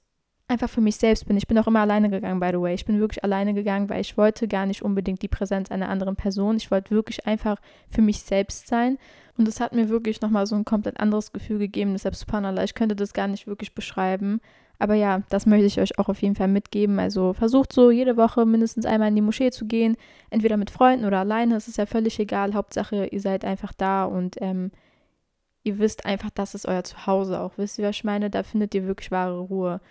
[0.49, 1.38] einfach für mich selbst bin.
[1.38, 2.73] Ich bin auch immer alleine gegangen, by the way.
[2.73, 6.15] Ich bin wirklich alleine gegangen, weil ich wollte gar nicht unbedingt die Präsenz einer anderen
[6.15, 6.58] Person.
[6.58, 8.97] Ich wollte wirklich einfach für mich selbst sein.
[9.38, 11.93] Und es hat mir wirklich nochmal so ein komplett anderes Gefühl gegeben.
[11.93, 14.41] Deshalb, subhanallah, ich könnte das gar nicht wirklich beschreiben.
[14.80, 17.00] Aber ja, das möchte ich euch auch auf jeden Fall mitgeben.
[17.00, 19.98] Also versucht so jede Woche mindestens einmal in die Moschee zu gehen,
[20.30, 21.56] entweder mit Freunden oder alleine.
[21.58, 22.54] Es ist ja völlig egal.
[22.54, 24.72] Hauptsache, ihr seid einfach da und ähm,
[25.63, 27.52] ihr wisst einfach, das ist euer Zuhause auch.
[27.58, 28.30] Wisst ihr, was ich meine?
[28.30, 29.82] Da findet ihr wirklich wahre Ruhe.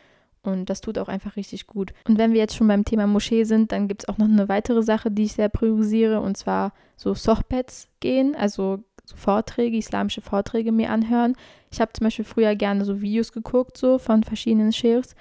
[0.42, 1.92] Und das tut auch einfach richtig gut.
[2.06, 4.48] Und wenn wir jetzt schon beim Thema Moschee sind, dann gibt es auch noch eine
[4.48, 10.20] weitere Sache, die ich sehr priorisiere, und zwar so Sochbets gehen, also so Vorträge, islamische
[10.20, 11.34] Vorträge mir anhören.
[11.70, 15.14] Ich habe zum Beispiel früher gerne so Videos geguckt, so von verschiedenen Sheikhs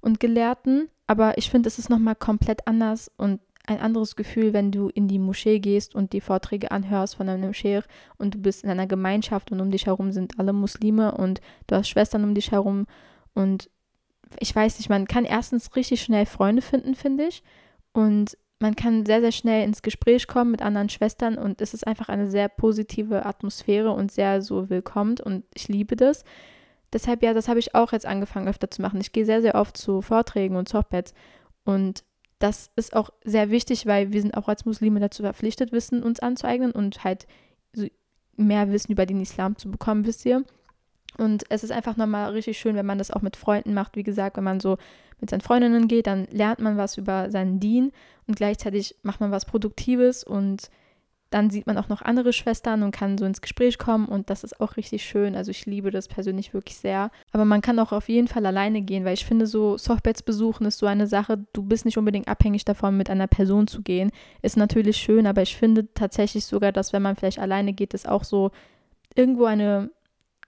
[0.00, 4.72] und Gelehrten, aber ich finde, es ist nochmal komplett anders und ein anderes Gefühl, wenn
[4.72, 7.86] du in die Moschee gehst und die Vorträge anhörst von einem Sheikh
[8.18, 11.76] und du bist in einer Gemeinschaft und um dich herum sind alle Muslime und du
[11.76, 12.86] hast Schwestern um dich herum.
[13.34, 13.70] Und
[14.40, 17.42] ich weiß nicht, man kann erstens richtig schnell Freunde finden, finde ich,
[17.92, 21.84] und man kann sehr, sehr schnell ins Gespräch kommen mit anderen Schwestern und es ist
[21.84, 26.24] einfach eine sehr positive Atmosphäre und sehr so willkommen und ich liebe das.
[26.92, 29.00] Deshalb, ja, das habe ich auch jetzt angefangen öfter zu machen.
[29.00, 31.12] Ich gehe sehr, sehr oft zu Vorträgen und Softpads
[31.64, 32.04] und
[32.38, 36.20] das ist auch sehr wichtig, weil wir sind auch als Muslime dazu verpflichtet, Wissen uns
[36.20, 37.26] anzueignen und halt
[38.36, 40.44] mehr Wissen über den Islam zu bekommen, wisst ihr.
[41.18, 43.96] Und es ist einfach nochmal richtig schön, wenn man das auch mit Freunden macht.
[43.96, 44.78] Wie gesagt, wenn man so
[45.20, 47.92] mit seinen Freundinnen geht, dann lernt man was über seinen Dien
[48.26, 50.70] und gleichzeitig macht man was Produktives und
[51.32, 54.44] dann sieht man auch noch andere Schwestern und kann so ins Gespräch kommen und das
[54.44, 55.34] ist auch richtig schön.
[55.34, 57.10] Also ich liebe das persönlich wirklich sehr.
[57.32, 60.66] Aber man kann auch auf jeden Fall alleine gehen, weil ich finde, so Softbeds besuchen
[60.66, 64.10] ist so eine Sache, du bist nicht unbedingt abhängig davon, mit einer Person zu gehen.
[64.42, 68.08] Ist natürlich schön, aber ich finde tatsächlich sogar, dass wenn man vielleicht alleine geht, ist
[68.08, 68.50] auch so
[69.14, 69.90] irgendwo eine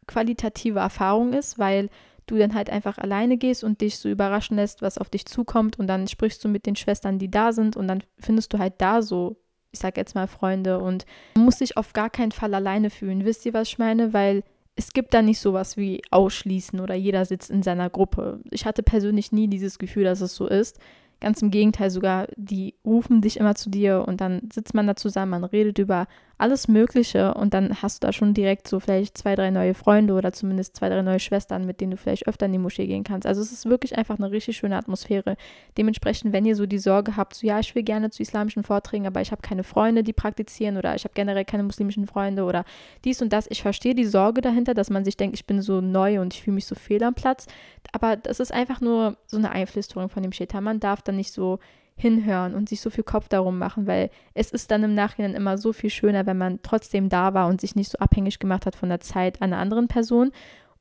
[0.06, 1.88] qualitative Erfahrung ist, weil
[2.26, 5.78] du dann halt einfach alleine gehst und dich so überraschen lässt, was auf dich zukommt
[5.78, 8.74] und dann sprichst du mit den Schwestern, die da sind und dann findest du halt
[8.78, 9.36] da so,
[9.72, 13.24] ich sag jetzt mal Freunde und man muss sich auf gar keinen Fall alleine fühlen.
[13.24, 14.12] Wisst ihr, was ich meine?
[14.12, 14.42] Weil
[14.76, 18.40] es gibt da nicht sowas wie Ausschließen oder jeder sitzt in seiner Gruppe.
[18.50, 20.78] Ich hatte persönlich nie dieses Gefühl, dass es so ist.
[21.20, 24.96] Ganz im Gegenteil sogar, die rufen dich immer zu dir und dann sitzt man da
[24.96, 29.16] zusammen, man redet über alles Mögliche und dann hast du da schon direkt so vielleicht
[29.16, 32.46] zwei, drei neue Freunde oder zumindest zwei, drei neue Schwestern, mit denen du vielleicht öfter
[32.46, 33.26] in die Moschee gehen kannst.
[33.26, 35.36] Also es ist wirklich einfach eine richtig schöne Atmosphäre.
[35.78, 39.06] Dementsprechend, wenn ihr so die Sorge habt, so ja, ich will gerne zu islamischen Vorträgen,
[39.06, 42.64] aber ich habe keine Freunde, die praktizieren oder ich habe generell keine muslimischen Freunde oder
[43.04, 43.46] dies und das.
[43.50, 46.42] Ich verstehe die Sorge dahinter, dass man sich denkt, ich bin so neu und ich
[46.42, 47.46] fühle mich so fehl am Platz.
[47.92, 50.64] Aber das ist einfach nur so eine Einflüsterung von dem Shaitan.
[50.64, 51.60] Man darf dann nicht so
[51.96, 55.58] hinhören und sich so viel Kopf darum machen, weil es ist dann im Nachhinein immer
[55.58, 58.76] so viel schöner, wenn man trotzdem da war und sich nicht so abhängig gemacht hat
[58.76, 60.32] von der Zeit einer anderen Person.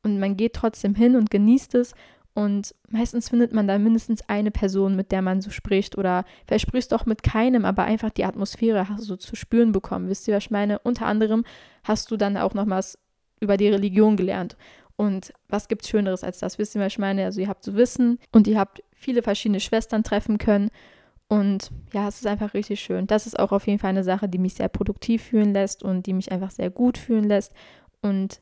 [0.02, 1.94] Und man geht trotzdem hin und genießt es.
[2.34, 5.98] Und meistens findet man da mindestens eine Person, mit der man so spricht.
[5.98, 9.36] Oder vielleicht sprichst du auch mit keinem, aber einfach die Atmosphäre hast du so zu
[9.36, 10.10] spüren bekommen.
[10.10, 10.80] Wisst ihr, was ich meine?
[10.80, 11.46] Unter anderem
[11.84, 12.98] hast du dann auch noch was
[13.40, 14.58] über die Religion gelernt.
[14.96, 16.58] Und was gibt es Schöneres als das?
[16.58, 17.26] Wisst ihr, was ich meine?
[17.26, 20.70] Also ihr habt so Wissen und ihr habt viele verschiedene Schwestern treffen können
[21.28, 23.08] und ja, es ist einfach richtig schön.
[23.08, 26.06] Das ist auch auf jeden Fall eine Sache, die mich sehr produktiv fühlen lässt und
[26.06, 27.54] die mich einfach sehr gut fühlen lässt
[28.02, 28.42] und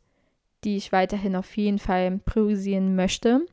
[0.63, 3.45] die ich weiterhin auf jeden Fall priorisieren möchte.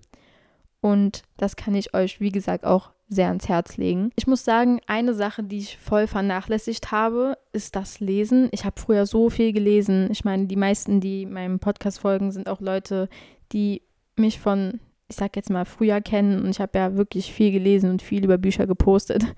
[0.80, 4.10] Und das kann ich euch, wie gesagt, auch sehr ans Herz legen.
[4.16, 8.48] Ich muss sagen, eine Sache, die ich voll vernachlässigt habe, ist das Lesen.
[8.52, 10.08] Ich habe früher so viel gelesen.
[10.10, 13.08] Ich meine, die meisten, die meinem Podcast folgen, sind auch Leute,
[13.52, 13.82] die
[14.16, 17.90] mich von ich sag jetzt mal, früher kennen und ich habe ja wirklich viel gelesen
[17.90, 19.24] und viel über Bücher gepostet.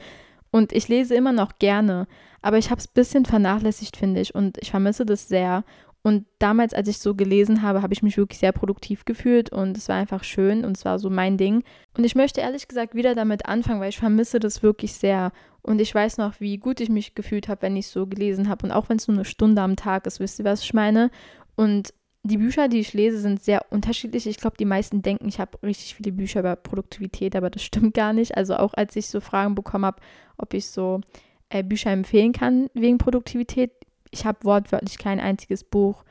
[0.52, 2.09] Und ich lese immer noch gerne,
[2.42, 5.62] aber ich habe es ein bisschen vernachlässigt, finde ich, und ich vermisse das sehr.
[6.02, 9.76] Und damals, als ich so gelesen habe, habe ich mich wirklich sehr produktiv gefühlt und
[9.76, 11.62] es war einfach schön und es war so mein Ding.
[11.96, 15.30] Und ich möchte ehrlich gesagt wieder damit anfangen, weil ich vermisse das wirklich sehr.
[15.62, 18.66] Und ich weiß noch, wie gut ich mich gefühlt habe, wenn ich so gelesen habe.
[18.66, 21.11] Und auch wenn es nur eine Stunde am Tag ist, wisst ihr, was ich meine?
[21.54, 24.26] Und die Bücher, die ich lese, sind sehr unterschiedlich.
[24.26, 27.94] Ich glaube, die meisten denken, ich habe richtig viele Bücher über Produktivität, aber das stimmt
[27.94, 28.37] gar nicht.
[28.37, 30.00] Also auch als ich so Fragen bekommen habe,
[30.37, 31.00] ob ich so
[31.48, 33.72] äh, Bücher empfehlen kann wegen Produktivität,
[34.11, 36.04] ich habe wortwörtlich kein einziges Buch,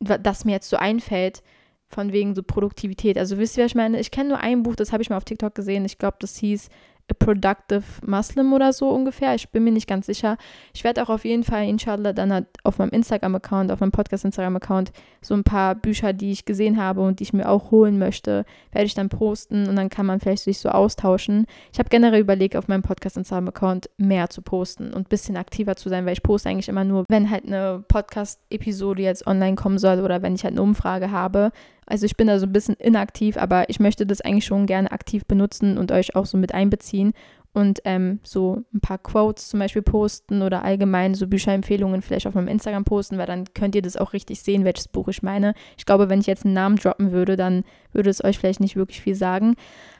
[0.00, 1.42] das mir jetzt so einfällt,
[1.88, 3.18] von wegen so Produktivität.
[3.18, 4.00] Also wisst ihr, was ich meine?
[4.00, 5.84] Ich kenne nur ein Buch, das habe ich mal auf TikTok gesehen.
[5.84, 6.68] Ich glaube, das hieß
[7.10, 9.34] A Productive Muslim oder so ungefähr.
[9.34, 10.38] Ich bin mir nicht ganz sicher.
[10.72, 14.92] Ich werde auch auf jeden Fall, inshallah, dann halt auf meinem Instagram-Account, auf meinem Podcast-Instagram-Account
[15.20, 18.46] so ein paar Bücher, die ich gesehen habe und die ich mir auch holen möchte,
[18.72, 21.46] werde ich dann posten und dann kann man vielleicht sich so austauschen.
[21.72, 25.90] Ich habe generell überlegt, auf meinem Podcast-Instagram-Account mehr zu posten und ein bisschen aktiver zu
[25.90, 30.00] sein, weil ich poste eigentlich immer nur, wenn halt eine Podcast-Episode jetzt online kommen soll
[30.00, 31.52] oder wenn ich halt eine Umfrage habe.
[31.86, 34.90] Also ich bin da so ein bisschen inaktiv, aber ich möchte das eigentlich schon gerne
[34.92, 37.12] aktiv benutzen und euch auch so mit einbeziehen.
[37.54, 42.34] und ähm, so ein paar Quotes zum Beispiel posten oder allgemein so Bücherempfehlungen vielleicht auf
[42.34, 45.54] meinem Instagram posten, weil dann könnt ihr das auch richtig sehen, welches Buch ich meine.
[45.78, 47.62] Ich glaube, wenn ich jetzt einen Namen droppen würde, dann
[47.92, 49.54] würde es euch vielleicht nicht wirklich viel sagen.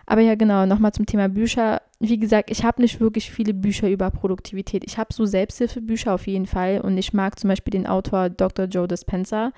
[0.04, 1.80] Aber ja, genau, nochmal zum Thema Bücher.
[2.00, 4.82] Wie gesagt, ich habe nicht wirklich viele Bücher über Produktivität.
[4.84, 8.66] Ich habe so Selbsthilfebücher auf jeden Fall und ich mag zum Beispiel den Autor Dr.
[8.66, 9.52] Joe Dispenza.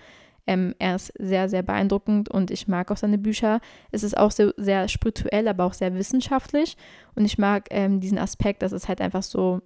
[0.47, 3.61] Ähm, er ist sehr, sehr beeindruckend und ich mag auch seine Bücher.
[3.91, 6.77] Es ist auch sehr, sehr spirituell, aber auch sehr wissenschaftlich.
[7.15, 9.63] Und ich mag ähm, diesen Aspekt, dass es halt einfach so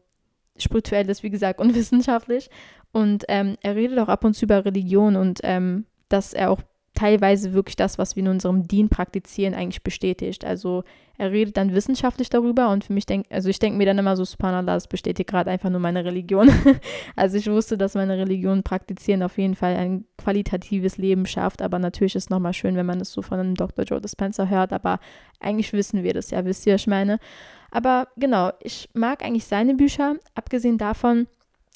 [0.57, 2.51] spirituell ist, wie gesagt, und wissenschaftlich.
[2.93, 6.63] Und ähm, er redet auch ab und zu über Religion und ähm, dass er auch
[7.01, 10.45] teilweise wirklich das, was wir in unserem Dien praktizieren, eigentlich bestätigt.
[10.45, 10.85] Also
[11.17, 14.17] er redet dann wissenschaftlich darüber und für mich denke, also ich denke mir dann immer
[14.17, 16.51] so, Subhanallah, das bestätigt gerade einfach nur meine Religion.
[17.17, 21.79] also ich wusste, dass meine Religion praktizieren auf jeden Fall ein qualitatives Leben schafft, aber
[21.79, 23.87] natürlich ist es nochmal schön, wenn man es so von einem Dr.
[23.87, 25.01] Joe Dispenza hört, aber
[25.41, 27.19] eigentlich wissen wir das ja, wisst ihr, was ich meine.
[27.71, 31.29] Aber genau, ich mag eigentlich seine Bücher, abgesehen davon,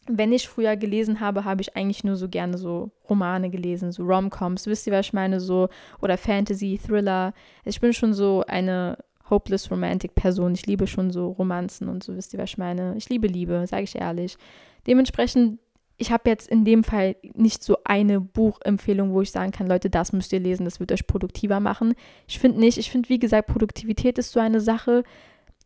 [0.07, 4.05] wenn ich früher gelesen habe, habe ich eigentlich nur so gerne so Romane gelesen, so
[4.05, 5.69] Rom-Coms, wisst ihr, was ich meine, so
[6.01, 7.33] oder Fantasy, Thriller.
[7.65, 8.99] Ich bin schon so eine
[9.31, 10.55] hopeless romantic Person.
[10.55, 12.95] Ich liebe schon so Romanzen und so, wisst ihr, was ich meine.
[12.97, 14.37] Ich liebe Liebe, sage ich ehrlich.
[14.87, 15.59] Dementsprechend,
[15.97, 19.89] ich habe jetzt in dem Fall nicht so eine Buchempfehlung, wo ich sagen kann, Leute,
[19.89, 21.95] das müsst ihr lesen, das wird euch produktiver machen.
[22.27, 25.05] Ich finde nicht, ich finde, wie gesagt, Produktivität ist so eine Sache,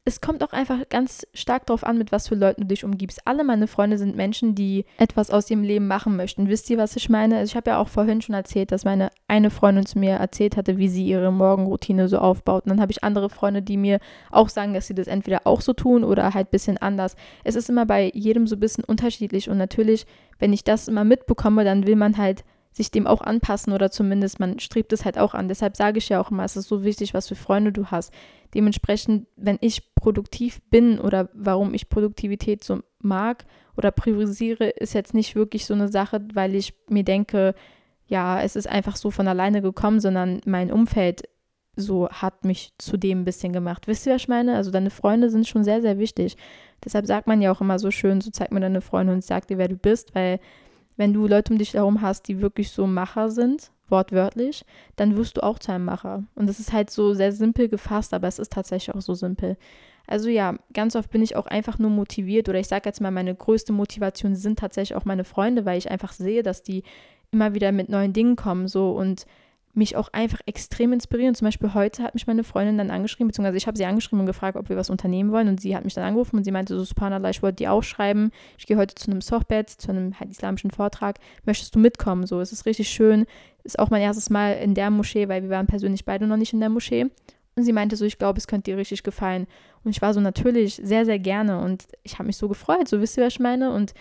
[0.08, 3.20] es kommt auch einfach ganz stark darauf an, mit was für Leuten du dich umgibst.
[3.26, 6.48] Alle meine Freunde sind Menschen, die etwas aus ihrem Leben machen möchten.
[6.48, 7.36] Wisst ihr, was ich meine?
[7.36, 10.56] Also ich habe ja auch vorhin schon erzählt, dass meine eine Freundin zu mir erzählt
[10.56, 12.64] hatte, wie sie ihre Morgenroutine so aufbaut.
[12.64, 14.00] Und dann habe ich andere Freunde, die mir
[14.30, 17.14] auch sagen, dass sie das entweder auch so tun oder halt ein bisschen anders.
[17.44, 19.50] Es ist immer bei jedem so ein bisschen unterschiedlich.
[19.50, 20.06] Und natürlich,
[20.38, 22.44] wenn ich das immer mitbekomme, dann will man halt
[22.78, 25.48] sich dem auch anpassen oder zumindest man strebt es halt auch an.
[25.48, 28.12] Deshalb sage ich ja auch immer, es ist so wichtig, was für Freunde du hast.
[28.54, 33.44] Dementsprechend, wenn ich produktiv bin oder warum ich Produktivität so mag
[33.76, 37.54] oder priorisiere, ist jetzt nicht wirklich so eine Sache, weil ich mir denke,
[38.06, 41.28] ja, es ist einfach so von alleine gekommen, sondern mein Umfeld
[41.76, 43.86] so hat mich zu dem ein bisschen gemacht.
[43.86, 44.56] Wisst ihr, was ich meine?
[44.56, 46.36] Also deine Freunde sind schon sehr, sehr wichtig.
[46.84, 49.46] Deshalb sagt man ja auch immer so schön, so zeig mir deine Freunde und sag
[49.46, 50.40] dir, wer du bist, weil
[50.98, 54.64] wenn du Leute um dich herum hast, die wirklich so Macher sind, wortwörtlich,
[54.96, 56.24] dann wirst du auch zu einem Macher.
[56.34, 59.56] Und das ist halt so sehr simpel gefasst, aber es ist tatsächlich auch so simpel.
[60.06, 63.10] Also ja, ganz oft bin ich auch einfach nur motiviert oder ich sage jetzt mal,
[63.10, 66.82] meine größte Motivation sind tatsächlich auch meine Freunde, weil ich einfach sehe, dass die
[67.30, 69.26] immer wieder mit neuen Dingen kommen so und
[69.78, 71.34] mich auch einfach extrem inspirieren.
[71.34, 74.26] Zum Beispiel heute hat mich meine Freundin dann angeschrieben, beziehungsweise ich habe sie angeschrieben und
[74.26, 75.48] gefragt, ob wir was unternehmen wollen.
[75.48, 77.82] Und sie hat mich dann angerufen und sie meinte so, Subhanallah, ich wollte die auch
[77.82, 78.30] schreiben.
[78.58, 81.18] Ich gehe heute zu einem Sochbet, zu einem halt islamischen Vortrag.
[81.44, 82.26] Möchtest du mitkommen?
[82.26, 83.24] So, es ist richtig schön.
[83.62, 86.52] Ist auch mein erstes Mal in der Moschee, weil wir waren persönlich beide noch nicht
[86.52, 87.06] in der Moschee.
[87.54, 89.46] Und sie meinte so, ich glaube, es könnte dir richtig gefallen.
[89.84, 91.60] Und ich war so natürlich sehr, sehr gerne.
[91.60, 92.88] Und ich habe mich so gefreut.
[92.88, 93.72] So, wisst ihr, was ich meine?
[93.72, 93.94] Und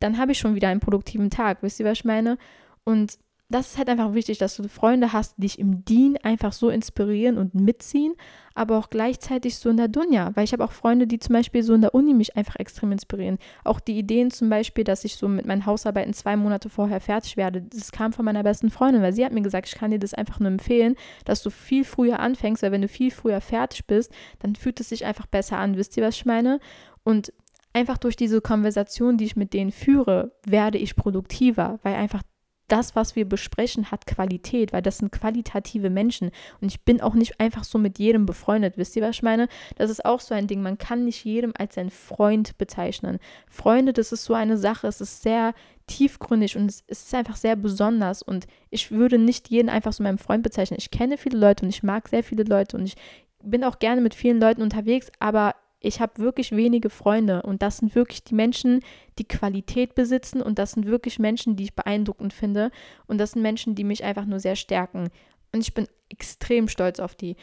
[0.00, 1.62] dann habe ich schon wieder einen produktiven Tag.
[1.62, 2.38] Wisst ihr, was ich meine?
[2.84, 3.18] Und
[3.48, 6.68] das ist halt einfach wichtig, dass du Freunde hast, die dich im Dien einfach so
[6.68, 8.14] inspirieren und mitziehen,
[8.56, 10.32] aber auch gleichzeitig so in der Dunja.
[10.34, 12.90] Weil ich habe auch Freunde, die zum Beispiel so in der Uni mich einfach extrem
[12.90, 13.38] inspirieren.
[13.62, 17.36] Auch die Ideen zum Beispiel, dass ich so mit meinen Hausarbeiten zwei Monate vorher fertig
[17.36, 20.00] werde, das kam von meiner besten Freundin, weil sie hat mir gesagt, ich kann dir
[20.00, 23.86] das einfach nur empfehlen, dass du viel früher anfängst, weil wenn du viel früher fertig
[23.86, 25.76] bist, dann fühlt es sich einfach besser an.
[25.76, 26.58] Wisst ihr, was ich meine?
[27.04, 27.32] Und
[27.72, 32.22] einfach durch diese Konversation, die ich mit denen führe, werde ich produktiver, weil einfach
[32.68, 36.30] das, was wir besprechen, hat Qualität, weil das sind qualitative Menschen.
[36.60, 38.76] Und ich bin auch nicht einfach so mit jedem befreundet.
[38.76, 39.48] Wisst ihr, was ich meine?
[39.76, 40.62] Das ist auch so ein Ding.
[40.62, 43.18] Man kann nicht jedem als einen Freund bezeichnen.
[43.48, 44.86] Freunde, das ist so eine Sache.
[44.88, 45.54] Es ist sehr
[45.86, 48.22] tiefgründig und es ist einfach sehr besonders.
[48.22, 50.78] Und ich würde nicht jeden einfach so meinem Freund bezeichnen.
[50.80, 52.96] Ich kenne viele Leute und ich mag sehr viele Leute und ich
[53.42, 57.78] bin auch gerne mit vielen Leuten unterwegs, aber ich habe wirklich wenige Freunde und das
[57.78, 58.80] sind wirklich die Menschen,
[59.18, 62.70] die Qualität besitzen und das sind wirklich Menschen, die ich beeindruckend finde
[63.06, 65.10] und das sind Menschen, die mich einfach nur sehr stärken
[65.52, 67.36] und ich bin extrem stolz auf die.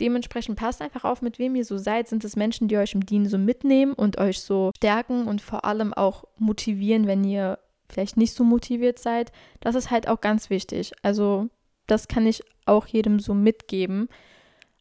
[0.00, 2.08] Dementsprechend passt einfach auf, mit wem ihr so seid.
[2.08, 5.66] Sind es Menschen, die euch im Dienen so mitnehmen und euch so stärken und vor
[5.66, 9.30] allem auch motivieren, wenn ihr vielleicht nicht so motiviert seid.
[9.60, 10.92] Das ist halt auch ganz wichtig.
[11.02, 11.48] Also
[11.86, 14.08] das kann ich auch jedem so mitgeben.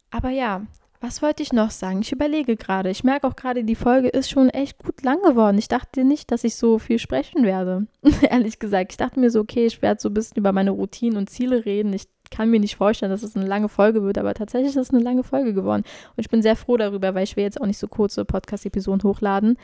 [0.09, 0.65] Aber ja,
[1.01, 2.01] was wollte ich noch sagen?
[2.01, 2.89] Ich überlege gerade.
[2.89, 5.57] Ich merke auch gerade, die Folge ist schon echt gut lang geworden.
[5.57, 7.87] Ich dachte nicht, dass ich so viel sprechen werde.
[8.29, 8.91] Ehrlich gesagt.
[8.91, 11.65] Ich dachte mir so, okay, ich werde so ein bisschen über meine Routinen und Ziele
[11.65, 11.93] reden.
[11.93, 14.93] Ich kann mir nicht vorstellen, dass es eine lange Folge wird, aber tatsächlich ist es
[14.93, 15.83] eine lange Folge geworden.
[15.83, 19.03] Und ich bin sehr froh darüber, weil ich will jetzt auch nicht so kurze Podcast-Episoden
[19.03, 19.57] hochladen.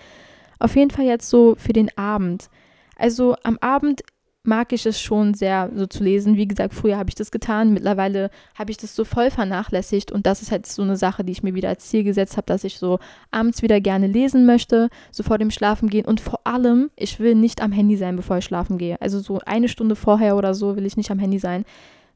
[0.59, 2.49] Auf jeden Fall jetzt so für den Abend.
[2.95, 4.03] Also am Abend
[4.47, 6.37] mag ich es schon sehr so zu lesen.
[6.37, 10.25] Wie gesagt, früher habe ich das getan, mittlerweile habe ich das so voll vernachlässigt und
[10.25, 12.63] das ist halt so eine Sache, die ich mir wieder als Ziel gesetzt habe, dass
[12.63, 12.99] ich so
[13.31, 17.35] abends wieder gerne lesen möchte, so vor dem Schlafen gehen und vor allem, ich will
[17.35, 18.99] nicht am Handy sein, bevor ich schlafen gehe.
[19.01, 21.65] Also so eine Stunde vorher oder so will ich nicht am Handy sein,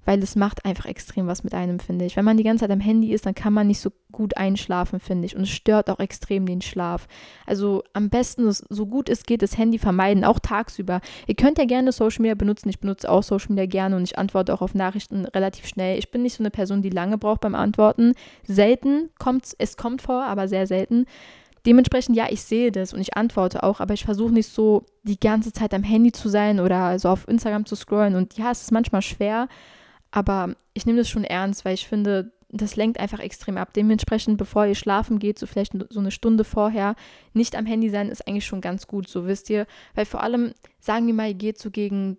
[0.05, 2.15] weil es macht einfach extrem was mit einem, finde ich.
[2.15, 4.99] Wenn man die ganze Zeit am Handy ist, dann kann man nicht so gut einschlafen,
[4.99, 5.35] finde ich.
[5.35, 7.07] Und es stört auch extrem den Schlaf.
[7.45, 11.01] Also am besten, so gut es geht, das Handy vermeiden, auch tagsüber.
[11.27, 12.69] Ihr könnt ja gerne Social Media benutzen.
[12.69, 15.99] Ich benutze auch Social Media gerne und ich antworte auch auf Nachrichten relativ schnell.
[15.99, 18.13] Ich bin nicht so eine Person, die lange braucht beim Antworten.
[18.43, 21.05] Selten kommt es kommt vor, aber sehr selten.
[21.65, 25.19] Dementsprechend, ja, ich sehe das und ich antworte auch, aber ich versuche nicht so die
[25.19, 28.15] ganze Zeit am Handy zu sein oder so auf Instagram zu scrollen.
[28.15, 29.47] Und ja, es ist manchmal schwer,
[30.11, 33.73] aber ich nehme das schon ernst, weil ich finde, das lenkt einfach extrem ab.
[33.73, 36.95] Dementsprechend, bevor ihr schlafen geht, so vielleicht so eine Stunde vorher,
[37.33, 39.67] nicht am Handy sein, ist eigentlich schon ganz gut, so wisst ihr.
[39.93, 42.17] Weil vor allem, sagen wir mal, ihr geht so gegen,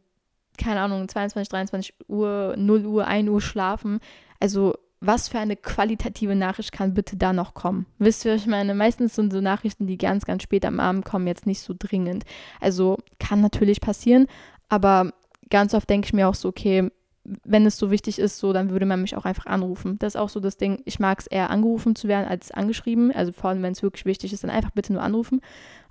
[0.57, 3.99] keine Ahnung, 22, 23 Uhr, 0 Uhr, 1 Uhr schlafen.
[4.39, 7.87] Also, was für eine qualitative Nachricht kann bitte da noch kommen?
[7.99, 11.27] Wisst ihr, ich meine, meistens sind so Nachrichten, die ganz, ganz spät am Abend kommen,
[11.27, 12.25] jetzt nicht so dringend.
[12.61, 14.27] Also, kann natürlich passieren,
[14.69, 15.13] aber
[15.49, 16.91] ganz oft denke ich mir auch so, okay,
[17.25, 19.99] wenn es so wichtig ist, so, dann würde man mich auch einfach anrufen.
[19.99, 23.13] Das ist auch so das Ding, ich mag es eher angerufen zu werden als angeschrieben.
[23.13, 25.41] Also vor allem, wenn es wirklich wichtig ist, dann einfach bitte nur anrufen.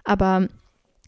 [0.04, 0.48] Aber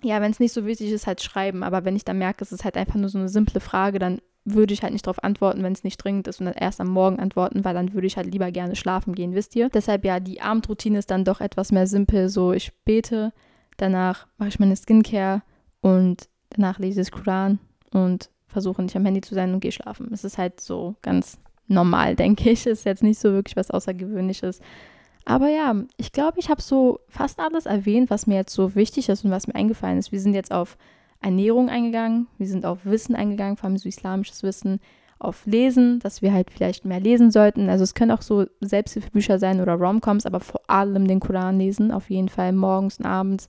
[0.04, 1.64] ja, wenn es nicht so wichtig ist, halt schreiben.
[1.64, 4.22] Aber wenn ich dann merke, es ist halt einfach nur so eine simple Frage, dann
[4.44, 6.88] würde ich halt nicht darauf antworten, wenn es nicht dringend ist und dann erst am
[6.88, 9.70] Morgen antworten, weil dann würde ich halt lieber gerne schlafen gehen, wisst ihr?
[9.70, 12.28] Deshalb ja, die Abendroutine ist dann doch etwas mehr simpel.
[12.30, 13.34] So, ich bete,
[13.78, 15.44] danach mache ich meine Skincare
[15.82, 17.60] und danach lese ich das Koran
[17.92, 20.10] und versuche nicht am Handy zu sein und gehe schlafen.
[20.12, 22.66] Es ist halt so ganz normal, denke ich.
[22.66, 24.62] Ist jetzt nicht so wirklich was Außergewöhnliches.
[25.26, 29.10] Aber ja, ich glaube, ich habe so fast alles erwähnt, was mir jetzt so wichtig
[29.10, 30.12] ist und was mir eingefallen ist.
[30.12, 30.78] Wir sind jetzt auf
[31.22, 34.80] Ernährung eingegangen, wir sind auf Wissen eingegangen, vor allem so islamisches Wissen,
[35.20, 37.70] auf Lesen, dass wir halt vielleicht mehr lesen sollten.
[37.70, 41.92] Also es können auch so Selbsthilfebücher sein oder Romcoms, aber vor allem den Koran lesen,
[41.92, 43.48] auf jeden Fall morgens und abends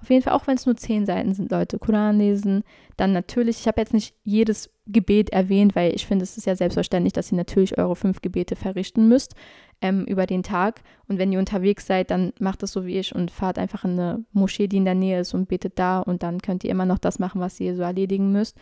[0.00, 2.62] auf jeden Fall, auch wenn es nur zehn Seiten sind, Leute, Koran lesen.
[2.96, 6.54] Dann natürlich, ich habe jetzt nicht jedes Gebet erwähnt, weil ich finde, es ist ja
[6.54, 9.34] selbstverständlich, dass ihr natürlich eure fünf Gebete verrichten müsst
[9.80, 10.82] ähm, über den Tag.
[11.08, 13.92] Und wenn ihr unterwegs seid, dann macht es so wie ich und fahrt einfach in
[13.92, 15.98] eine Moschee, die in der Nähe ist und betet da.
[15.98, 18.56] Und dann könnt ihr immer noch das machen, was ihr so erledigen müsst.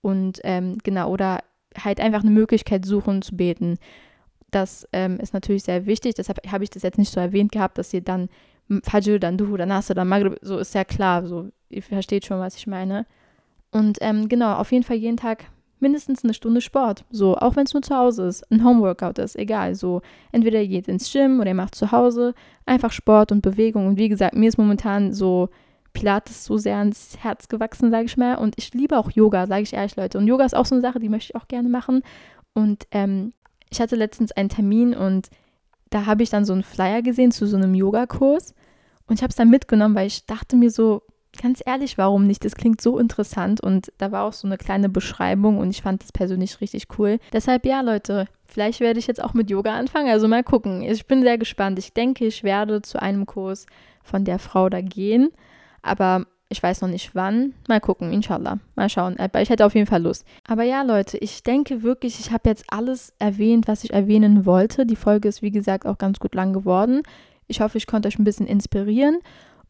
[0.00, 1.38] Und ähm, genau, oder
[1.78, 3.78] halt einfach eine Möglichkeit suchen zu beten.
[4.50, 6.14] Das ähm, ist natürlich sehr wichtig.
[6.14, 8.28] Deshalb habe ich das jetzt nicht so erwähnt gehabt, dass ihr dann
[8.82, 12.40] Fajr, dann Duhu, dann Nasr, dann Maghrib, so ist ja klar, so, ihr versteht schon,
[12.40, 13.06] was ich meine.
[13.70, 15.44] Und ähm, genau, auf jeden Fall jeden Tag
[15.80, 17.04] mindestens eine Stunde Sport.
[17.10, 19.74] So, auch wenn es nur zu Hause ist, ein Homeworkout ist, egal.
[19.74, 20.00] So,
[20.30, 23.86] entweder ihr geht ins Gym oder ihr macht zu Hause einfach Sport und Bewegung.
[23.86, 25.48] Und wie gesagt, mir ist momentan so
[25.92, 28.36] Pilates so sehr ans Herz gewachsen, sage ich mal.
[28.36, 30.18] Und ich liebe auch Yoga, sage ich ehrlich, Leute.
[30.18, 32.02] Und Yoga ist auch so eine Sache, die möchte ich auch gerne machen.
[32.54, 33.32] Und ähm,
[33.68, 35.28] ich hatte letztens einen Termin und
[35.90, 38.54] da habe ich dann so einen Flyer gesehen zu so einem Yogakurs
[39.06, 41.02] und ich habe es dann mitgenommen, weil ich dachte mir so,
[41.40, 42.44] ganz ehrlich, warum nicht?
[42.44, 46.02] Das klingt so interessant und da war auch so eine kleine Beschreibung und ich fand
[46.02, 47.18] das persönlich richtig cool.
[47.32, 50.82] Deshalb ja, Leute, vielleicht werde ich jetzt auch mit Yoga anfangen, also mal gucken.
[50.82, 51.78] Ich bin sehr gespannt.
[51.78, 53.66] Ich denke, ich werde zu einem Kurs
[54.02, 55.30] von der Frau da gehen,
[55.80, 57.54] aber ich weiß noch nicht wann.
[57.66, 58.58] Mal gucken, inshallah.
[58.76, 59.18] Mal schauen.
[59.18, 60.26] Aber ich hätte auf jeden Fall Lust.
[60.46, 64.84] Aber ja, Leute, ich denke wirklich, ich habe jetzt alles erwähnt, was ich erwähnen wollte.
[64.84, 67.04] Die Folge ist, wie gesagt, auch ganz gut lang geworden.
[67.52, 69.18] Ich hoffe, ich konnte euch ein bisschen inspirieren.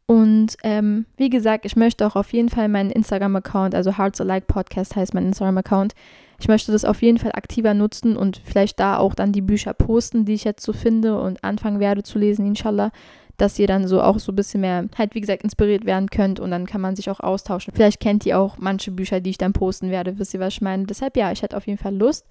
[0.05, 4.47] Und ähm, wie gesagt, ich möchte auch auf jeden Fall meinen Instagram-Account, also Hearts Alike
[4.47, 5.93] Podcast heißt mein Instagram-Account,
[6.39, 9.73] ich möchte das auf jeden Fall aktiver nutzen und vielleicht da auch dann die Bücher
[9.73, 12.91] posten, die ich jetzt so finde und anfangen werde zu lesen, inshallah
[13.37, 16.39] dass ihr dann so auch so ein bisschen mehr, halt wie gesagt, inspiriert werden könnt
[16.39, 17.73] und dann kann man sich auch austauschen.
[17.73, 20.61] Vielleicht kennt ihr auch manche Bücher, die ich dann posten werde, wisst ihr, was ich
[20.61, 20.85] meine.
[20.85, 22.27] Deshalb ja, ich hätte auf jeden Fall Lust.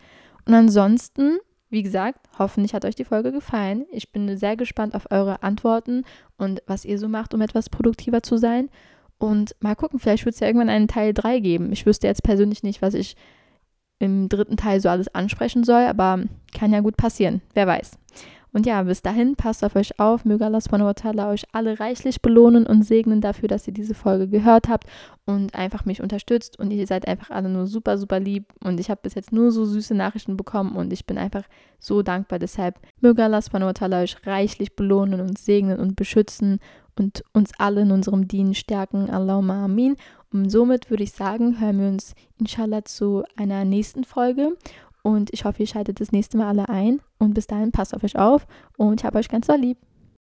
[0.46, 1.38] Und ansonsten,
[1.70, 3.84] wie gesagt, hoffentlich hat euch die Folge gefallen.
[3.92, 6.04] Ich bin sehr gespannt auf eure Antworten
[6.36, 8.68] und was ihr so macht, um etwas produktiver zu sein.
[9.18, 11.72] Und mal gucken, vielleicht wird es ja irgendwann einen Teil 3 geben.
[11.72, 13.16] Ich wüsste jetzt persönlich nicht, was ich
[13.98, 17.40] im dritten Teil so alles ansprechen soll, aber kann ja gut passieren.
[17.54, 17.92] Wer weiß.
[18.52, 20.24] Und ja, bis dahin, passt auf euch auf.
[20.24, 20.92] Möge Allah subhanahu
[21.28, 24.86] euch alle reichlich belohnen und segnen dafür, dass ihr diese Folge gehört habt
[25.24, 26.58] und einfach mich unterstützt.
[26.58, 28.44] Und ihr seid einfach alle nur super, super lieb.
[28.62, 31.44] Und ich habe bis jetzt nur so süße Nachrichten bekommen und ich bin einfach
[31.78, 32.38] so dankbar.
[32.38, 36.60] Deshalb möge Allah subhanahu euch reichlich belohnen und segnen und beschützen
[36.98, 39.08] und uns alle in unserem Dienen stärken.
[39.08, 39.96] Allahumma amin.
[40.30, 44.56] Und somit würde ich sagen, hören wir uns inshallah zu einer nächsten Folge.
[45.02, 47.00] Und ich hoffe, ihr schaltet das nächste Mal alle ein.
[47.18, 48.46] Und bis dahin passt auf euch auf
[48.76, 49.78] und ich habe euch ganz so lieb.